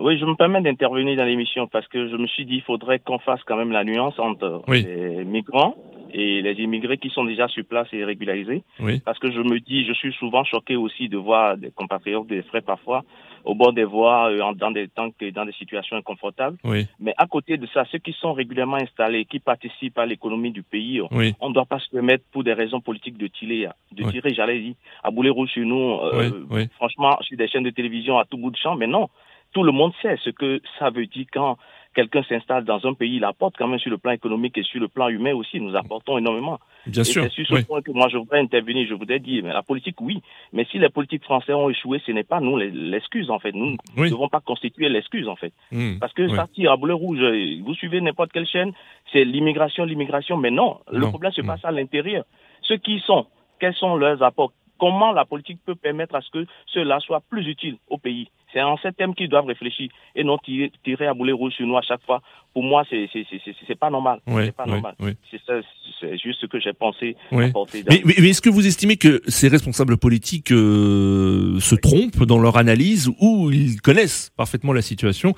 oui, 0.00 0.18
je 0.18 0.24
me 0.24 0.34
permets 0.34 0.60
d'intervenir 0.60 1.16
dans 1.16 1.24
l'émission 1.24 1.66
parce 1.66 1.86
que 1.88 2.08
je 2.08 2.16
me 2.16 2.26
suis 2.26 2.44
dit 2.44 2.54
qu'il 2.54 2.62
faudrait 2.62 2.98
qu'on 2.98 3.18
fasse 3.18 3.42
quand 3.44 3.56
même 3.56 3.72
la 3.72 3.84
nuance 3.84 4.18
entre 4.18 4.62
les 4.68 5.24
migrants 5.24 5.74
et 6.12 6.42
les 6.42 6.54
immigrés 6.54 6.98
qui 6.98 7.10
sont 7.10 7.24
déjà 7.24 7.48
sur 7.48 7.64
place 7.64 7.88
et 7.92 8.04
régularisés. 8.04 8.62
Oui. 8.80 9.00
Parce 9.04 9.18
que 9.18 9.30
je 9.30 9.40
me 9.40 9.60
dis, 9.60 9.86
je 9.86 9.92
suis 9.92 10.12
souvent 10.14 10.44
choqué 10.44 10.76
aussi 10.76 11.08
de 11.08 11.16
voir 11.16 11.56
des 11.56 11.70
compatriotes, 11.70 12.26
des 12.26 12.42
frères 12.42 12.62
parfois, 12.62 13.04
au 13.44 13.54
bord 13.54 13.72
des 13.72 13.84
voies, 13.84 14.30
euh, 14.30 14.54
dans 14.54 14.70
des 14.70 14.88
temps, 14.88 15.08
dans 15.34 15.44
des 15.44 15.52
situations 15.52 15.96
inconfortables. 15.96 16.56
Oui. 16.64 16.86
Mais 17.00 17.14
à 17.16 17.26
côté 17.26 17.56
de 17.56 17.66
ça, 17.66 17.84
ceux 17.90 17.98
qui 17.98 18.12
sont 18.12 18.32
régulièrement 18.32 18.76
installés, 18.76 19.24
qui 19.24 19.38
participent 19.38 19.98
à 19.98 20.06
l'économie 20.06 20.50
du 20.50 20.62
pays, 20.62 21.00
oui. 21.10 21.34
on 21.40 21.50
ne 21.50 21.54
doit 21.54 21.66
pas 21.66 21.78
se 21.78 21.90
permettre 21.90 22.24
pour 22.32 22.44
des 22.44 22.52
raisons 22.52 22.80
politiques 22.80 23.18
de 23.18 23.26
tirer, 23.26 23.68
de 23.92 24.10
tirer, 24.10 24.34
j'allais 24.34 24.60
dire, 24.60 24.74
à 25.02 25.10
boulet 25.10 25.30
rouge 25.30 25.50
sur 25.50 25.66
nous. 25.66 25.98
Euh, 26.00 26.66
franchement, 26.76 27.18
sur 27.20 27.36
des 27.36 27.48
chaînes 27.48 27.64
de 27.64 27.70
télévision 27.70 28.18
à 28.18 28.24
tout 28.24 28.38
bout 28.38 28.50
de 28.50 28.56
champ, 28.56 28.76
mais 28.76 28.86
non. 28.86 29.08
Tout 29.52 29.62
le 29.62 29.72
monde 29.72 29.92
sait 30.02 30.16
ce 30.24 30.30
que 30.30 30.60
ça 30.78 30.90
veut 30.90 31.06
dire 31.06 31.26
quand 31.32 31.56
quelqu'un 31.94 32.22
s'installe 32.22 32.64
dans 32.64 32.84
un 32.86 32.94
pays, 32.94 33.16
il 33.16 33.24
apporte 33.24 33.56
quand 33.56 33.66
même 33.66 33.78
sur 33.78 33.90
le 33.90 33.98
plan 33.98 34.12
économique 34.12 34.56
et 34.56 34.62
sur 34.62 34.80
le 34.80 34.88
plan 34.88 35.08
humain 35.08 35.34
aussi. 35.34 35.60
Nous 35.60 35.74
apportons 35.74 36.18
énormément. 36.18 36.60
Bien 36.86 37.02
sûr. 37.02 37.24
C'est 37.24 37.44
sur 37.44 37.58
ce 37.58 37.64
point 37.64 37.82
que 37.82 37.90
moi 37.90 38.08
je 38.08 38.18
voudrais 38.18 38.38
intervenir. 38.38 38.86
Je 38.88 38.94
voudrais 38.94 39.18
dire, 39.18 39.42
mais 39.42 39.52
la 39.52 39.62
politique, 39.62 40.00
oui. 40.00 40.22
Mais 40.52 40.64
si 40.70 40.78
les 40.78 40.90
politiques 40.90 41.24
français 41.24 41.52
ont 41.54 41.68
échoué, 41.68 42.00
ce 42.06 42.12
n'est 42.12 42.24
pas 42.24 42.40
nous 42.40 42.56
l'excuse 42.56 43.30
en 43.30 43.38
fait. 43.38 43.52
Nous 43.52 43.76
ne 43.96 44.08
devons 44.08 44.28
pas 44.28 44.40
constituer 44.40 44.88
l'excuse 44.88 45.28
en 45.28 45.36
fait. 45.36 45.52
Hmm. 45.72 45.98
Parce 45.98 46.12
que 46.12 46.28
ça 46.28 46.46
tire 46.54 46.72
à 46.72 46.76
bleu 46.76 46.94
rouge. 46.94 47.20
Vous 47.64 47.74
suivez 47.74 48.00
n'importe 48.00 48.32
quelle 48.32 48.46
chaîne, 48.46 48.72
c'est 49.12 49.24
l'immigration, 49.24 49.84
l'immigration. 49.84 50.36
Mais 50.36 50.50
non, 50.50 50.78
le 50.92 51.06
problème 51.08 51.32
se 51.32 51.42
passe 51.42 51.64
à 51.64 51.72
l'intérieur. 51.72 52.24
Ceux 52.62 52.76
qui 52.76 53.00
sont, 53.00 53.26
quels 53.58 53.74
sont 53.74 53.96
leurs 53.96 54.22
apports 54.22 54.52
comment 54.78 55.12
la 55.12 55.24
politique 55.24 55.58
peut 55.64 55.74
permettre 55.74 56.14
à 56.14 56.20
ce 56.20 56.30
que 56.30 56.46
cela 56.66 57.00
soit 57.00 57.22
plus 57.28 57.46
utile 57.46 57.76
au 57.88 57.98
pays? 57.98 58.28
C'est 58.52 58.62
en 58.62 58.78
ces 58.78 58.92
thèmes 58.92 59.14
qu'ils 59.14 59.28
doivent 59.28 59.46
réfléchir 59.46 59.90
et 60.14 60.24
non 60.24 60.38
tirer, 60.38 61.06
à 61.06 61.12
boulet 61.12 61.32
rouge 61.32 61.52
sur 61.52 61.66
nous 61.66 61.76
à 61.76 61.82
chaque 61.82 62.02
fois. 62.04 62.22
Pour 62.54 62.62
moi, 62.62 62.82
c'est 62.88 63.08
c'est 63.12 63.78
pas 63.78 63.90
normal. 63.90 64.20
c'est 64.26 64.56
pas 64.56 64.66
normal. 64.66 64.94
C'est 65.30 66.18
juste 66.22 66.40
ce 66.40 66.46
que 66.46 66.58
j'ai 66.58 66.72
pensé 66.72 67.16
apporter. 67.30 67.84
Mais, 67.88 68.02
mais, 68.04 68.28
est-ce 68.28 68.40
que 68.40 68.48
vous 68.48 68.66
estimez 68.66 68.96
que 68.96 69.20
ces 69.28 69.48
responsables 69.48 69.98
politiques 69.98 70.52
euh, 70.52 71.58
se 71.60 71.74
trompent 71.74 72.24
dans 72.24 72.38
leur 72.38 72.56
analyse 72.56 73.10
ou 73.20 73.50
ils 73.50 73.80
connaissent 73.80 74.30
parfaitement 74.36 74.72
la 74.72 74.82
situation, 74.82 75.34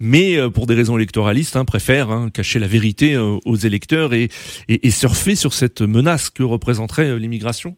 mais 0.00 0.36
euh, 0.36 0.50
pour 0.50 0.66
des 0.66 0.74
raisons 0.74 0.96
électoralistes, 0.96 1.56
hein, 1.56 1.64
préfèrent 1.64 2.10
hein, 2.10 2.30
cacher 2.30 2.58
la 2.58 2.66
vérité 2.66 3.14
euh, 3.14 3.38
aux 3.44 3.56
électeurs 3.56 4.14
et, 4.14 4.28
et, 4.68 4.86
et 4.86 4.90
surfer 4.90 5.34
sur 5.34 5.52
cette 5.52 5.82
menace 5.82 6.30
que 6.30 6.42
représenterait 6.42 7.18
l'immigration? 7.18 7.76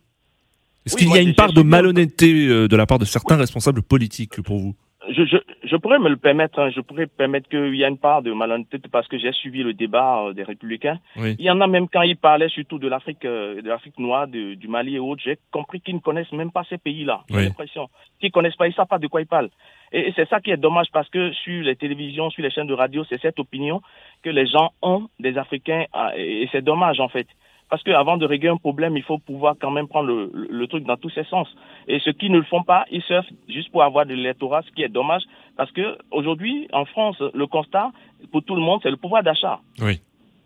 Est-ce 0.87 0.97
qu'il 0.97 1.11
y 1.11 1.19
a 1.19 1.21
une 1.21 1.35
part 1.35 1.53
de 1.53 1.63
malhonnêteté 1.63 2.47
euh, 2.47 2.69
de 2.69 2.77
la 2.77 2.87
part 2.87 3.01
de 3.01 3.05
certains 3.05 3.37
responsables 3.37 3.83
politiques 3.83 4.41
pour 4.43 4.59
vous? 4.59 4.75
Je, 5.09 5.25
je, 5.25 5.37
je, 5.65 5.77
pourrais 5.77 5.99
me 5.99 6.09
le 6.09 6.17
permettre, 6.17 6.59
hein, 6.61 6.71
je 6.75 6.81
pourrais 6.81 7.07
permettre 7.07 7.49
qu'il 7.49 7.75
y 7.75 7.85
a 7.85 7.89
une 7.89 7.99
part 7.99 8.23
de 8.23 8.33
malhonnêteté 8.33 8.89
parce 8.91 9.07
que 9.09 9.19
j'ai 9.19 9.33
suivi 9.33 9.63
le 9.63 9.73
débat 9.73 10.23
euh, 10.23 10.33
des 10.33 10.43
républicains. 10.43 10.99
Il 11.17 11.41
y 11.41 11.51
en 11.51 11.61
a 11.61 11.67
même 11.67 11.89
quand 11.89 12.03
ils 12.03 12.17
parlaient 12.17 12.49
surtout 12.49 12.79
de 12.79 12.89
l'Afrique, 12.89 13.25
euh, 13.25 13.61
de 13.63 13.69
l'Afrique 13.69 13.99
noire, 13.99 14.27
du 14.29 14.69
Mali 14.69 14.97
et 14.97 14.99
autres, 14.99 15.23
j'ai 15.25 15.39
compris 15.53 15.81
qu'ils 15.81 15.97
ne 15.97 16.01
connaissent 16.01 16.33
même 16.33 16.51
pas 16.51 16.65
ces 16.69 16.79
pays-là. 16.79 17.23
J'ai 17.31 17.47
l'impression 17.47 17.89
qu'ils 18.21 18.33
connaissent 18.33 18.57
pas, 18.57 18.69
ils 18.69 18.75
savent 18.75 18.87
pas 18.87 18.99
de 18.99 19.07
quoi 19.09 19.21
ils 19.21 19.27
parlent. 19.27 19.51
Et, 19.93 20.13
c'est 20.17 20.29
ça 20.29 20.41
qui 20.41 20.51
est 20.51 20.57
dommage 20.57 20.87
parce 20.93 21.09
que 21.09 21.33
sur 21.33 21.63
les 21.63 21.77
télévisions, 21.77 22.31
sur 22.31 22.43
les 22.43 22.51
chaînes 22.51 22.67
de 22.67 22.75
radio, 22.75 23.05
c'est 23.09 23.21
cette 23.21 23.39
opinion 23.39 23.83
que 24.23 24.31
les 24.31 24.47
gens 24.47 24.73
ont 24.83 25.09
des 25.21 25.37
Africains 25.37 25.85
et 26.17 26.49
c'est 26.53 26.63
dommage 26.63 27.01
en 27.01 27.09
fait. 27.09 27.27
Parce 27.69 27.83
qu'avant 27.83 28.17
de 28.17 28.27
régler 28.27 28.49
un 28.49 28.57
problème, 28.57 28.97
il 28.97 29.03
faut 29.03 29.19
pouvoir 29.19 29.57
quand 29.61 29.71
même 29.71 29.89
prendre 29.89 30.09
le, 30.09 30.31
le, 30.33 30.67
truc 30.69 30.85
dans 30.85 30.97
tous 30.97 31.11
ses 31.11 31.25
sens. 31.25 31.49
Et 31.89 31.99
ceux 32.01 32.13
qui 32.13 32.31
ne 32.31 32.39
le 32.39 32.45
font 32.45 32.63
pas, 32.63 32.85
ils 32.93 33.03
surfent 33.03 33.27
juste 33.49 33.71
pour 33.73 33.83
avoir 33.83 34.07
de 34.07 34.15
l'électorat, 34.15 34.63
ce 34.63 34.71
qui 34.71 34.83
est 34.83 34.89
dommage. 34.89 35.23
Parce 35.57 35.73
que 35.73 35.99
aujourd'hui, 36.13 36.69
en 36.73 36.85
France, 36.85 37.21
le 37.35 37.47
constat, 37.47 37.91
pour 38.31 38.43
tout 38.45 38.55
le 38.55 38.63
monde, 38.63 38.81
c'est 38.83 38.91
le 38.91 38.97
pouvoir 38.97 39.23
d'achat. 39.23 39.61
Oui 39.81 40.01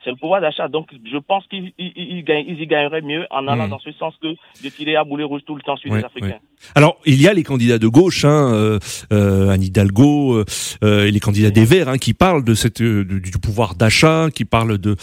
c'est 0.05 0.11
le 0.11 0.17
pouvoir 0.17 0.41
d'achat. 0.41 0.69
Donc, 0.69 0.89
je 1.11 1.19
pense 1.19 1.45
qu'ils 1.49 1.73
y 1.79 2.67
gagneraient 2.67 3.03
mieux 3.03 3.27
en 3.31 3.47
allant 3.49 3.67
hmm. 3.67 3.71
dans 3.71 3.79
ce 3.79 3.93
sens 3.93 4.15
que 4.23 4.29
de 4.29 4.69
tirer 4.69 4.97
à 4.97 5.05
boulet 5.05 5.25
rouge 5.25 5.43
tout 5.47 5.55
le 5.55 5.63
temps 5.63 5.77
sur 5.77 5.95
les 5.95 6.05
Africains. 6.05 6.39
Alors, 6.75 6.99
il 7.07 7.21
y 7.21 7.29
a 7.29 7.33
les 7.33 7.43
candidats 7.43 7.79
de 7.79 7.89
gauche, 7.89 8.25
hein, 8.25 8.53
euh, 8.53 8.79
euh 9.13 9.49
Anne 9.49 9.63
Hidalgo, 9.63 10.35
euh, 10.35 10.45
euh, 10.85 11.07
et 11.07 11.11
les 11.11 11.21
candidats 11.21 11.51
des 11.51 11.65
Verts, 11.65 11.89
hein, 11.89 11.99
qui 11.99 12.15
parlent 12.15 12.45
de 12.45 12.55
cette 12.55 12.83
du 12.83 13.39
pouvoir 13.43 13.75
d'achat, 13.75 14.29
qui 14.35 14.45
parlent 14.45 14.79
de 14.79 14.97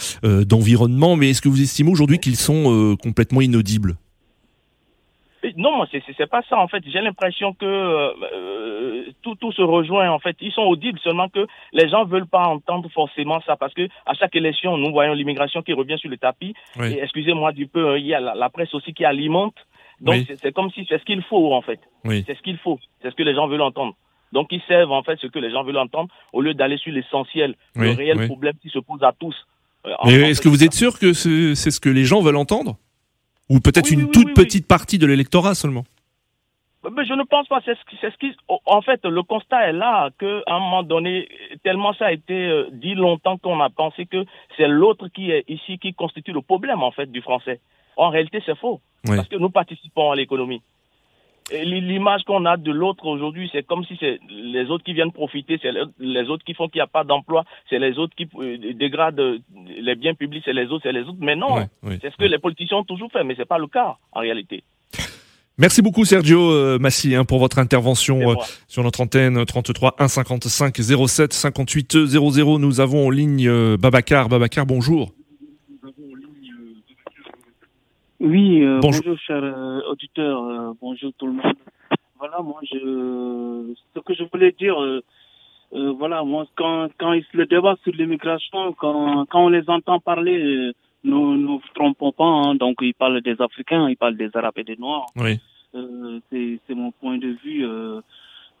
d'environnement. 0.44 1.16
Mais 1.16 1.30
est-ce 1.30 1.42
que 1.42 1.48
vous 1.48 1.62
estimez 1.62 1.90
aujourd'hui 1.90 2.18
qu'ils 2.18 2.36
sont 2.36 2.96
complètement 3.02 3.40
inaudibles? 3.40 3.96
Non, 5.56 5.84
c'est 5.90 6.02
c'est 6.16 6.26
pas 6.26 6.42
ça 6.48 6.58
en 6.58 6.68
fait. 6.68 6.82
J'ai 6.86 7.00
l'impression 7.00 7.54
que 7.54 7.64
euh, 7.64 8.12
euh, 8.32 9.04
tout 9.22 9.34
tout 9.36 9.52
se 9.52 9.62
rejoint 9.62 10.10
en 10.10 10.18
fait. 10.18 10.36
Ils 10.40 10.52
sont 10.52 10.62
audibles 10.62 10.98
seulement 10.98 11.28
que 11.28 11.46
les 11.72 11.88
gens 11.88 12.04
veulent 12.04 12.26
pas 12.26 12.46
entendre 12.46 12.88
forcément 12.90 13.40
ça 13.46 13.56
parce 13.56 13.74
que 13.74 13.88
à 14.06 14.14
chaque 14.14 14.34
élection 14.34 14.76
nous 14.76 14.90
voyons 14.90 15.12
l'immigration 15.14 15.62
qui 15.62 15.72
revient 15.72 15.98
sur 15.98 16.10
le 16.10 16.16
tapis. 16.16 16.54
Et 16.82 17.00
excusez-moi 17.00 17.52
du 17.52 17.66
peu, 17.66 17.90
hein, 17.90 17.96
il 17.98 18.06
y 18.06 18.14
a 18.14 18.20
la, 18.20 18.48
presse 18.50 18.74
aussi 18.74 18.92
qui 18.92 19.04
alimente. 19.04 19.54
Donc 20.00 20.24
c'est 20.40 20.52
comme 20.52 20.70
si 20.70 20.86
c'est 20.88 20.98
ce 20.98 21.04
qu'il 21.04 21.22
faut 21.22 21.52
en 21.52 21.62
fait. 21.62 21.80
C'est 22.04 22.36
ce 22.36 22.42
qu'il 22.42 22.58
faut. 22.58 22.78
C'est 23.02 23.10
ce 23.10 23.14
que 23.14 23.22
les 23.22 23.34
gens 23.34 23.46
veulent 23.46 23.62
entendre. 23.62 23.94
Donc 24.32 24.48
ils 24.50 24.62
servent 24.68 24.92
en 24.92 25.02
fait 25.02 25.18
ce 25.20 25.26
que 25.26 25.38
les 25.38 25.50
gens 25.50 25.62
veulent 25.62 25.78
entendre 25.78 26.08
au 26.32 26.40
lieu 26.40 26.54
d'aller 26.54 26.78
sur 26.78 26.92
l'essentiel, 26.92 27.54
le 27.76 27.90
réel 27.92 28.26
problème 28.26 28.54
qui 28.60 28.70
se 28.70 28.78
pose 28.78 29.02
à 29.02 29.12
tous. 29.18 29.36
Euh, 29.86 29.94
Mais 30.04 30.30
est-ce 30.30 30.40
que 30.40 30.48
vous 30.48 30.64
êtes 30.64 30.74
sûr 30.74 30.98
que 30.98 31.12
c'est 31.12 31.54
ce 31.54 31.80
que 31.80 31.88
les 31.88 32.04
gens 32.04 32.20
veulent 32.20 32.36
entendre? 32.36 32.76
Ou 33.48 33.60
peut-être 33.60 33.90
une 33.90 34.10
toute 34.10 34.34
petite 34.34 34.66
partie 34.66 34.98
de 34.98 35.06
l'électorat 35.06 35.54
seulement 35.54 35.84
mais 36.96 37.04
je 37.04 37.12
ne 37.12 37.24
pense 37.24 37.48
pas. 37.48 37.60
C'est 37.64 37.74
ce, 37.74 38.16
qui, 38.18 38.30
en 38.66 38.82
fait, 38.82 39.04
le 39.04 39.22
constat 39.22 39.68
est 39.68 39.72
là 39.72 40.10
qu'à 40.18 40.42
un 40.46 40.58
moment 40.58 40.82
donné, 40.82 41.28
tellement 41.64 41.92
ça 41.92 42.06
a 42.06 42.12
été 42.12 42.34
euh, 42.34 42.68
dit 42.72 42.94
longtemps 42.94 43.36
qu'on 43.36 43.60
a 43.60 43.68
pensé 43.68 44.06
que 44.06 44.24
c'est 44.56 44.68
l'autre 44.68 45.08
qui 45.08 45.30
est 45.30 45.44
ici 45.48 45.78
qui 45.78 45.92
constitue 45.94 46.32
le 46.32 46.42
problème 46.42 46.82
en 46.82 46.92
fait 46.92 47.10
du 47.10 47.20
français. 47.20 47.60
En 47.96 48.10
réalité, 48.10 48.42
c'est 48.46 48.56
faux 48.56 48.80
parce 49.04 49.28
que 49.28 49.36
nous 49.36 49.50
participons 49.50 50.12
à 50.12 50.16
l'économie. 50.16 50.62
L'image 51.50 52.24
qu'on 52.24 52.44
a 52.44 52.56
de 52.56 52.70
l'autre 52.70 53.06
aujourd'hui, 53.06 53.48
c'est 53.52 53.66
comme 53.66 53.84
si 53.84 53.96
c'est 53.98 54.20
les 54.28 54.66
autres 54.66 54.84
qui 54.84 54.92
viennent 54.92 55.12
profiter, 55.12 55.58
c'est 55.62 55.72
les 55.98 56.28
autres 56.28 56.44
qui 56.44 56.54
font 56.54 56.68
qu'il 56.68 56.78
n'y 56.78 56.82
a 56.82 56.86
pas 56.86 57.04
d'emploi, 57.04 57.44
c'est 57.70 57.78
les 57.78 57.98
autres 57.98 58.14
qui 58.14 58.28
euh, 58.38 58.74
dégradent 58.74 59.40
les 59.66 59.94
biens 59.94 60.14
publics, 60.14 60.42
c'est 60.44 60.52
les 60.52 60.66
autres, 60.66 60.82
c'est 60.84 60.92
les 60.92 61.02
autres. 61.02 61.18
Mais 61.20 61.36
non, 61.36 61.66
c'est 62.02 62.10
ce 62.10 62.16
que 62.16 62.24
les 62.24 62.38
politiciens 62.38 62.78
ont 62.78 62.84
toujours 62.84 63.10
fait, 63.10 63.24
mais 63.24 63.34
c'est 63.36 63.48
pas 63.48 63.58
le 63.58 63.66
cas 63.66 63.96
en 64.12 64.20
réalité. 64.20 64.62
Merci 65.56 65.82
beaucoup 65.82 66.04
Sergio 66.04 66.52
euh, 66.52 66.78
Massi 66.78 67.16
hein, 67.16 67.24
pour 67.24 67.40
votre 67.40 67.58
intervention 67.58 68.30
euh, 68.30 68.34
sur 68.68 68.84
notre 68.84 69.00
antenne 69.00 69.44
33 69.44 69.96
1 69.98 70.06
55 70.06 70.76
07 70.76 71.32
58 71.32 72.06
00. 72.06 72.58
Nous 72.58 72.80
avons 72.80 73.06
en 73.06 73.10
ligne 73.10 73.76
Babacar. 73.76 74.28
Babacar, 74.28 74.66
bonjour. 74.66 75.12
Oui, 78.20 78.64
euh, 78.64 78.80
bonjour, 78.82 79.16
chers 79.18 79.44
euh, 79.44 79.80
auditeurs, 79.88 80.42
euh, 80.42 80.72
bonjour 80.80 81.12
tout 81.16 81.26
le 81.26 81.34
monde. 81.34 81.54
Voilà, 82.18 82.40
moi, 82.42 82.58
je, 82.64 83.74
ce 83.94 84.00
que 84.00 84.12
je 84.12 84.24
voulais 84.24 84.50
dire, 84.50 84.76
voilà, 85.70 86.24
moi, 86.24 86.46
quand, 86.56 86.88
quand 86.98 87.12
le 87.32 87.46
débat 87.46 87.76
sur 87.84 87.92
l'immigration, 87.92 88.72
quand, 88.72 89.24
quand 89.26 89.44
on 89.44 89.48
les 89.50 89.70
entend 89.70 90.00
parler, 90.00 90.72
nous 91.04 91.36
ne 91.36 91.46
nous 91.46 91.62
trompons 91.76 92.10
pas, 92.10 92.24
hein, 92.24 92.56
donc 92.56 92.78
ils 92.80 92.92
parlent 92.92 93.20
des 93.20 93.40
Africains, 93.40 93.88
ils 93.88 93.96
parlent 93.96 94.16
des 94.16 94.30
Arabes 94.34 94.58
et 94.58 94.64
des 94.64 94.76
Noirs. 94.76 95.06
Oui. 95.14 95.38
c'est 95.72 96.74
mon 96.74 96.90
point 96.90 97.18
de 97.18 97.36
vue. 97.44 97.64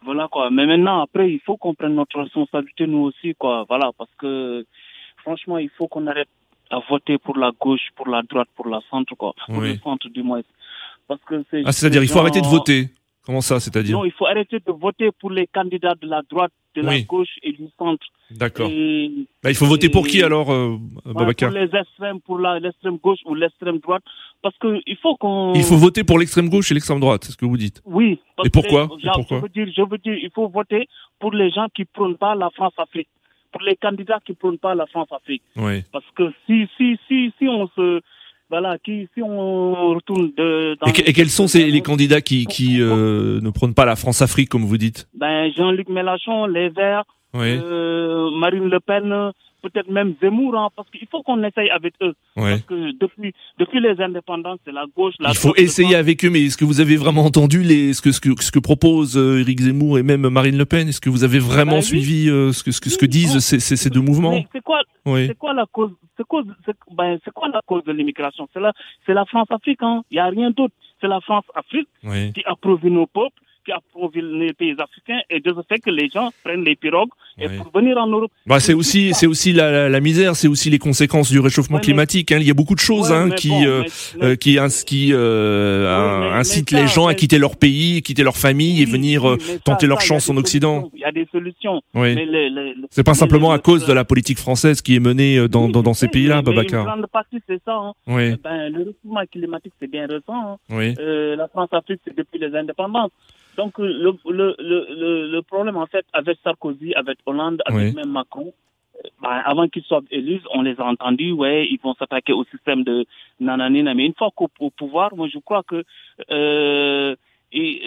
voilà 0.02 0.28
quoi. 0.28 0.50
Mais 0.50 0.66
maintenant, 0.66 1.00
après, 1.00 1.32
il 1.32 1.40
faut 1.40 1.56
qu'on 1.56 1.74
prenne 1.74 1.96
notre 1.96 2.20
responsabilité 2.20 2.86
nous 2.86 3.06
aussi, 3.06 3.34
quoi. 3.34 3.64
Voilà, 3.68 3.90
parce 3.98 4.14
que 4.18 4.64
franchement, 5.16 5.58
il 5.58 5.70
faut 5.70 5.88
qu'on 5.88 6.06
arrête 6.06 6.28
à 6.70 6.80
voter 6.88 7.18
pour 7.18 7.36
la 7.36 7.50
gauche, 7.58 7.88
pour 7.96 8.08
la 8.08 8.22
droite, 8.22 8.48
pour 8.54 8.68
la 8.68 8.80
centre, 8.90 9.14
quoi. 9.14 9.34
Pour 9.46 9.60
le 9.60 9.76
centre, 9.78 10.08
du 10.08 10.22
moins. 10.22 10.42
Parce 11.06 11.20
que 11.26 11.42
c'est. 11.50 11.62
Ah, 11.64 11.72
c'est-à-dire, 11.72 12.02
il 12.02 12.08
faut 12.08 12.18
arrêter 12.18 12.40
de 12.40 12.46
voter. 12.46 12.90
Comment 13.24 13.40
ça, 13.42 13.60
c'est-à-dire 13.60 13.94
Non, 13.94 14.06
il 14.06 14.12
faut 14.12 14.26
arrêter 14.26 14.58
de 14.58 14.72
voter 14.72 15.10
pour 15.20 15.30
les 15.30 15.46
candidats 15.46 15.94
de 16.00 16.08
la 16.08 16.22
droite, 16.30 16.52
de 16.74 16.80
la 16.80 16.98
gauche 17.02 17.28
et 17.42 17.52
du 17.52 17.66
centre. 17.78 18.06
D'accord. 18.30 18.70
Bah, 19.42 19.50
il 19.50 19.54
faut 19.54 19.66
voter 19.66 19.90
pour 19.90 20.06
qui 20.06 20.22
alors, 20.22 20.50
euh, 20.50 20.78
Babacar 21.04 21.50
Pour 21.50 21.58
les 21.58 21.68
extrêmes, 21.78 22.20
pour 22.20 22.38
l'extrême 22.38 22.96
gauche 22.96 23.18
ou 23.26 23.34
l'extrême 23.34 23.80
droite. 23.80 24.02
Parce 24.40 24.56
qu'il 24.58 24.96
faut 25.02 25.14
qu'on. 25.16 25.52
Il 25.54 25.62
faut 25.62 25.76
voter 25.76 26.04
pour 26.04 26.18
l'extrême 26.18 26.48
gauche 26.48 26.70
et 26.70 26.74
l'extrême 26.74 27.00
droite, 27.00 27.24
c'est 27.24 27.32
ce 27.32 27.36
que 27.36 27.44
vous 27.44 27.58
dites 27.58 27.82
Oui. 27.84 28.18
et 28.44 28.50
pourquoi, 28.50 28.88
je, 28.98 29.34
veux 29.34 29.48
dire, 29.48 29.66
je 29.76 29.82
veux 29.82 29.98
dire, 29.98 30.14
il 30.14 30.30
faut 30.34 30.48
voter 30.48 30.88
pour 31.18 31.32
les 31.32 31.50
gens 31.50 31.66
qui 31.74 31.84
prônent 31.84 32.16
pas 32.16 32.34
la 32.34 32.48
France-Afrique 32.50 33.08
pour 33.52 33.62
les 33.62 33.76
candidats 33.76 34.20
qui 34.24 34.32
ne 34.32 34.36
prônent 34.36 34.58
pas 34.58 34.74
la 34.74 34.86
France-Afrique. 34.86 35.42
Oui. 35.56 35.82
Parce 35.92 36.04
que 36.14 36.30
si, 36.46 36.68
si, 36.76 36.98
si, 37.08 37.32
si 37.38 37.48
on 37.48 37.68
se 37.68 38.00
voilà, 38.50 38.78
qui, 38.78 39.08
si 39.14 39.22
on 39.22 39.94
retourne 39.94 40.32
de, 40.36 40.76
dans 40.80 40.86
et, 40.86 41.12
quels 41.12 41.28
sont 41.28 41.48
ces, 41.48 41.70
les 41.70 41.82
candidats 41.82 42.22
qui, 42.22 42.46
qui 42.46 42.80
euh, 42.80 43.40
ne 43.42 43.50
prônent 43.50 43.74
pas 43.74 43.84
la 43.84 43.96
France-Afrique, 43.96 44.48
comme 44.48 44.64
vous 44.64 44.78
dites? 44.78 45.06
Ben 45.14 45.52
Jean-Luc 45.54 45.88
Mélenchon, 45.90 46.46
Les 46.46 46.70
Verts, 46.70 47.04
euh, 47.34 48.30
Marine 48.38 48.68
Le 48.68 48.80
Pen, 48.80 49.32
peut-être 49.62 49.90
même 49.90 50.14
Zemmour, 50.20 50.56
hein, 50.56 50.68
parce 50.76 50.88
qu'il 50.90 51.06
faut 51.10 51.22
qu'on 51.22 51.42
essaye 51.42 51.70
avec 51.70 51.94
eux. 52.02 52.14
Parce 52.34 52.62
que 52.62 52.92
depuis, 52.98 53.32
depuis 53.58 53.80
les 53.80 54.00
indépendances, 54.00 54.58
c'est 54.64 54.72
la 54.72 54.84
gauche. 54.96 55.14
La 55.18 55.30
Il 55.30 55.36
faut 55.36 55.54
essayer 55.56 55.96
avec 55.96 56.24
eux, 56.24 56.30
mais 56.30 56.44
est-ce 56.44 56.56
que 56.56 56.64
vous 56.64 56.80
avez 56.80 56.96
vraiment 56.96 57.24
entendu 57.24 57.62
les, 57.62 57.92
ce, 57.92 58.02
que, 58.02 58.12
ce, 58.12 58.20
que, 58.20 58.30
ce 58.42 58.50
que 58.50 58.58
propose 58.58 59.16
euh, 59.16 59.40
Éric 59.40 59.60
Zemmour 59.60 59.98
et 59.98 60.02
même 60.02 60.28
Marine 60.28 60.56
Le 60.56 60.64
Pen? 60.64 60.88
Est-ce 60.88 61.00
que 61.00 61.10
vous 61.10 61.24
avez 61.24 61.38
vraiment 61.38 61.76
ben 61.76 61.82
suivi 61.82 62.28
euh, 62.28 62.52
ce, 62.52 62.62
que, 62.62 62.70
ce, 62.70 62.80
que, 62.80 62.90
ce 62.90 62.98
que 62.98 63.06
disent 63.06 63.38
ces, 63.38 63.60
ces, 63.60 63.76
ces, 63.76 63.90
deux 63.90 64.00
mouvements? 64.00 64.44
C'est 64.52 64.62
quoi, 64.62 64.80
quoi 65.38 65.52
la 65.54 65.66
cause 65.66 65.90
c'est 66.16 66.26
quoi, 66.26 66.42
ben, 66.92 67.18
quoi 67.34 67.48
la 67.48 67.60
cause 67.64 67.84
de 67.84 67.92
l'immigration? 67.92 68.48
C'est 68.52 68.60
la, 68.60 68.72
la 69.06 69.24
France-Afrique. 69.24 69.78
Hein. 69.82 70.02
Il 70.10 70.14
n'y 70.14 70.20
a 70.20 70.26
rien 70.26 70.50
d'autre. 70.50 70.74
C'est 71.00 71.06
la 71.06 71.20
France-Afrique 71.20 71.88
qui 72.34 72.42
approuve 72.44 72.84
nos 72.86 73.06
peuples 73.06 73.40
qui 73.68 73.72
approvisionne 73.72 74.40
les 74.40 74.52
pays 74.54 74.74
africains 74.78 75.20
et 75.28 75.40
de 75.40 75.52
ce 75.52 75.60
fait 75.68 75.78
que 75.78 75.90
les 75.90 76.08
gens 76.08 76.30
prennent 76.42 76.64
les 76.64 76.76
pirogues 76.76 77.10
et 77.38 77.48
pour 77.48 77.70
venir 77.72 77.96
en 77.98 78.06
Europe. 78.06 78.32
Bah, 78.46 78.60
c'est 78.60 78.74
aussi, 78.74 79.12
c'est 79.14 79.26
aussi 79.26 79.52
la, 79.52 79.88
la, 79.88 80.00
misère, 80.00 80.34
c'est 80.34 80.48
aussi 80.48 80.70
les 80.70 80.78
conséquences 80.78 81.30
du 81.30 81.38
réchauffement 81.38 81.78
climatique. 81.78 82.32
Hein. 82.32 82.38
Il 82.40 82.46
y 82.46 82.50
a 82.50 82.54
beaucoup 82.54 82.74
de 82.74 82.80
choses 82.80 83.12
hein, 83.12 83.30
qui, 83.30 83.52
euh, 83.66 83.84
euh, 84.22 84.36
qui, 84.36 84.58
qui 84.86 85.10
euh, 85.12 86.32
incitent 86.32 86.70
les 86.70 86.88
gens 86.88 87.06
à 87.06 87.14
quitter 87.14 87.38
leur 87.38 87.56
pays, 87.56 88.02
quitter 88.02 88.22
leur 88.22 88.36
famille 88.36 88.82
et 88.82 88.86
venir 88.86 89.36
tenter 89.64 89.86
leur 89.86 90.00
chance 90.00 90.28
en 90.30 90.36
Occident. 90.36 90.90
Il 90.94 91.00
y 91.00 91.04
a 91.04 91.12
des 91.12 91.28
solutions. 91.30 91.80
Oui. 91.94 92.16
C'est 92.90 93.04
pas 93.04 93.14
simplement 93.14 93.52
à 93.52 93.58
cause 93.58 93.86
de 93.86 93.92
la 93.92 94.04
politique 94.04 94.38
française 94.38 94.80
qui 94.80 94.96
est 94.96 95.00
menée 95.00 95.48
dans, 95.48 95.68
dans, 95.68 95.82
dans 95.82 95.94
ces 95.94 96.08
pays-là, 96.08 96.42
Babacar. 96.42 96.80
Une 96.80 96.86
grande 96.86 97.06
partie, 97.08 97.38
c'est 97.46 97.60
ça. 97.64 97.74
Hein. 97.74 97.92
Oui. 98.06 98.34
Ben, 98.42 98.70
le 98.70 98.78
réchauffement 98.78 99.20
climatique, 99.30 99.74
c'est 99.80 99.90
bien 99.90 100.06
récent. 100.06 100.52
Hein. 100.52 100.56
Oui. 100.70 100.94
la 100.98 101.48
France-Afrique, 101.48 102.00
c'est 102.04 102.16
depuis 102.16 102.38
les 102.38 102.54
indépendances. 102.56 103.10
Donc 103.58 103.76
le, 103.78 104.12
le, 104.24 104.54
le, 104.60 105.26
le, 105.26 105.42
problème 105.42 105.76
en 105.76 105.86
fait 105.86 106.06
avec 106.12 106.38
Sarkozy, 106.44 106.94
avec 106.94 107.18
Hollande, 107.26 107.60
avec 107.66 107.92
même 107.92 108.12
Macron, 108.12 108.54
ben, 109.20 109.42
avant 109.44 109.66
qu'ils 109.66 109.82
soient 109.82 110.02
élus, 110.12 110.40
on 110.54 110.62
les 110.62 110.78
a 110.80 110.84
entendus, 110.84 111.32
ouais, 111.32 111.66
ils 111.68 111.80
vont 111.80 111.94
s'attaquer 111.94 112.32
au 112.32 112.44
système 112.44 112.84
de 112.84 113.04
nananina. 113.40 113.94
Mais 113.94 114.06
une 114.06 114.14
fois 114.14 114.30
qu'au 114.34 114.48
pouvoir, 114.70 115.12
moi 115.16 115.26
je 115.26 115.40
crois 115.40 115.64
que 115.64 115.82
euh, 116.30 117.16
ils, 117.50 117.80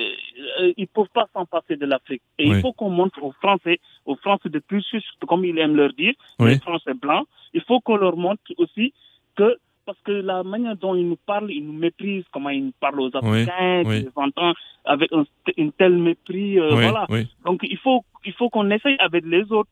euh, 0.60 0.74
ils 0.76 0.90
peuvent 0.90 1.14
pas 1.14 1.28
s'en 1.34 1.46
passer 1.46 1.78
de 1.78 1.86
l'Afrique. 1.86 2.24
Et 2.38 2.48
il 2.48 2.60
faut 2.60 2.74
qu'on 2.74 2.90
montre 2.90 3.24
aux 3.24 3.32
Français, 3.32 3.80
aux 4.06 4.18
Français 4.18 4.50
de 4.50 4.60
plus, 4.60 4.86
comme 5.26 5.46
ils 5.46 5.58
aiment 5.58 5.78
leur 5.78 5.94
dire, 5.94 6.16
les 6.40 6.60
Français 6.60 6.96
blancs, 6.96 7.26
il 7.54 7.62
faut 7.62 7.80
qu'on 7.80 7.96
leur 7.96 8.18
montre 8.18 8.42
aussi 8.58 8.94
que 9.38 9.58
parce 9.92 10.04
que 10.06 10.14
la 10.14 10.42
manière 10.44 10.78
dont 10.78 10.96
ils 10.96 11.06
nous 11.06 11.18
parlent, 11.18 11.52
ils 11.52 11.66
nous 11.66 11.74
méprisent, 11.74 12.24
comment 12.32 12.50
ils 12.50 12.64
nous 12.68 12.74
parlent 12.80 13.02
aux 13.02 13.14
Africains, 13.14 13.84
oui, 13.86 14.04
les 14.04 14.10
entend 14.16 14.54
avec 14.86 15.12
un, 15.12 15.26
une 15.58 15.74
telle 15.74 15.98
mépris, 15.98 16.58
euh, 16.58 16.70
voilà. 16.70 17.06
Donc 17.44 17.60
il 17.64 17.78
faut 17.78 18.06
il 18.24 18.32
faut 18.32 18.50
qu'on 18.50 18.72
essaye 18.72 18.96
avec 19.00 19.26
les 19.26 19.52
autres 19.52 19.70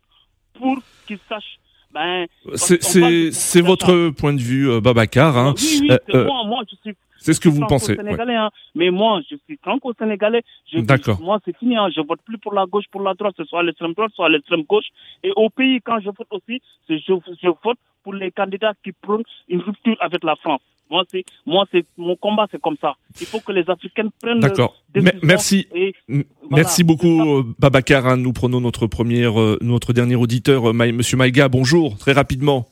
pour 0.56 0.78
qu'ils 1.08 1.20
sachent. 1.30 1.60
Ben, 1.94 2.28
c'est 2.56 3.62
votre 3.62 4.10
point 4.10 4.34
de 4.34 4.42
vue, 4.42 4.70
euh, 4.70 4.82
Babacar. 4.82 5.38
Hein. 5.38 5.56
Oui, 5.58 5.80
oui, 5.84 5.98
euh, 6.14 6.26
moi, 6.26 6.44
moi, 6.46 6.64
je 6.70 6.76
suis 6.84 6.98
c'est 7.20 7.34
ce 7.34 7.40
que 7.40 7.50
vous 7.50 7.66
pensez. 7.66 7.96
Sénégalais, 7.96 8.36
hein. 8.36 8.50
Mais 8.76 8.92
moi, 8.92 9.22
je 9.30 9.36
suis 9.46 9.58
franco-sénégalais. 9.62 10.42
D'accord. 10.74 11.20
Moi, 11.22 11.40
c'est 11.44 11.58
fini. 11.58 11.76
Hein. 11.76 11.90
Je 11.94 12.02
vote 12.02 12.22
plus 12.26 12.38
pour 12.38 12.54
la 12.54 12.66
gauche, 12.66 12.86
pour 12.92 13.02
la 13.02 13.14
droite. 13.14 13.36
Ce 13.38 13.44
soit 13.44 13.64
l'extrême 13.64 13.94
droite, 13.94 14.12
soit 14.16 14.30
l'extrême 14.30 14.64
gauche. 14.64 14.88
Et 15.24 15.32
au 15.36 15.50
pays, 15.50 15.80
quand 15.84 16.00
je 16.00 16.06
vote 16.06 16.28
aussi, 16.32 16.62
je, 16.90 16.96
je 16.98 17.50
vote 17.64 17.78
pour 18.04 18.14
les 18.14 18.32
candidats 18.32 18.74
qui 18.84 18.92
prônent 18.92 19.24
une 19.48 19.62
rupture 19.62 19.98
avec 20.00 20.24
la 20.24 20.36
France. 20.36 20.62
Moi, 20.90 21.04
c'est, 21.12 21.24
moi, 21.46 21.66
c'est, 21.72 21.86
mon 21.98 22.16
combat, 22.16 22.48
c'est 22.52 22.60
comme 22.60 22.78
ça. 22.82 22.96
Il 23.22 23.28
faut 23.28 23.40
que 23.40 23.52
les 23.52 23.70
Africains 23.70 24.10
prennent 24.22 24.40
D'accord. 24.40 24.76
Merci. 25.22 25.68
Merci 26.50 26.84
beaucoup, 26.84 27.22
euh, 27.22 27.44
Babacar. 27.60 28.08
Hein. 28.08 28.18
Nous 28.18 28.34
prenons 28.34 28.60
notre 28.60 28.88
première, 28.88 29.40
euh, 29.40 29.58
notre 29.62 29.94
dernier 29.94 30.16
auditeur, 30.16 30.70
euh, 30.70 30.74
Monsieur 30.74 31.18
Maïga. 31.18 31.48
Bonjour, 31.48 31.98
très 31.98 32.14
rapidement. 32.14 32.66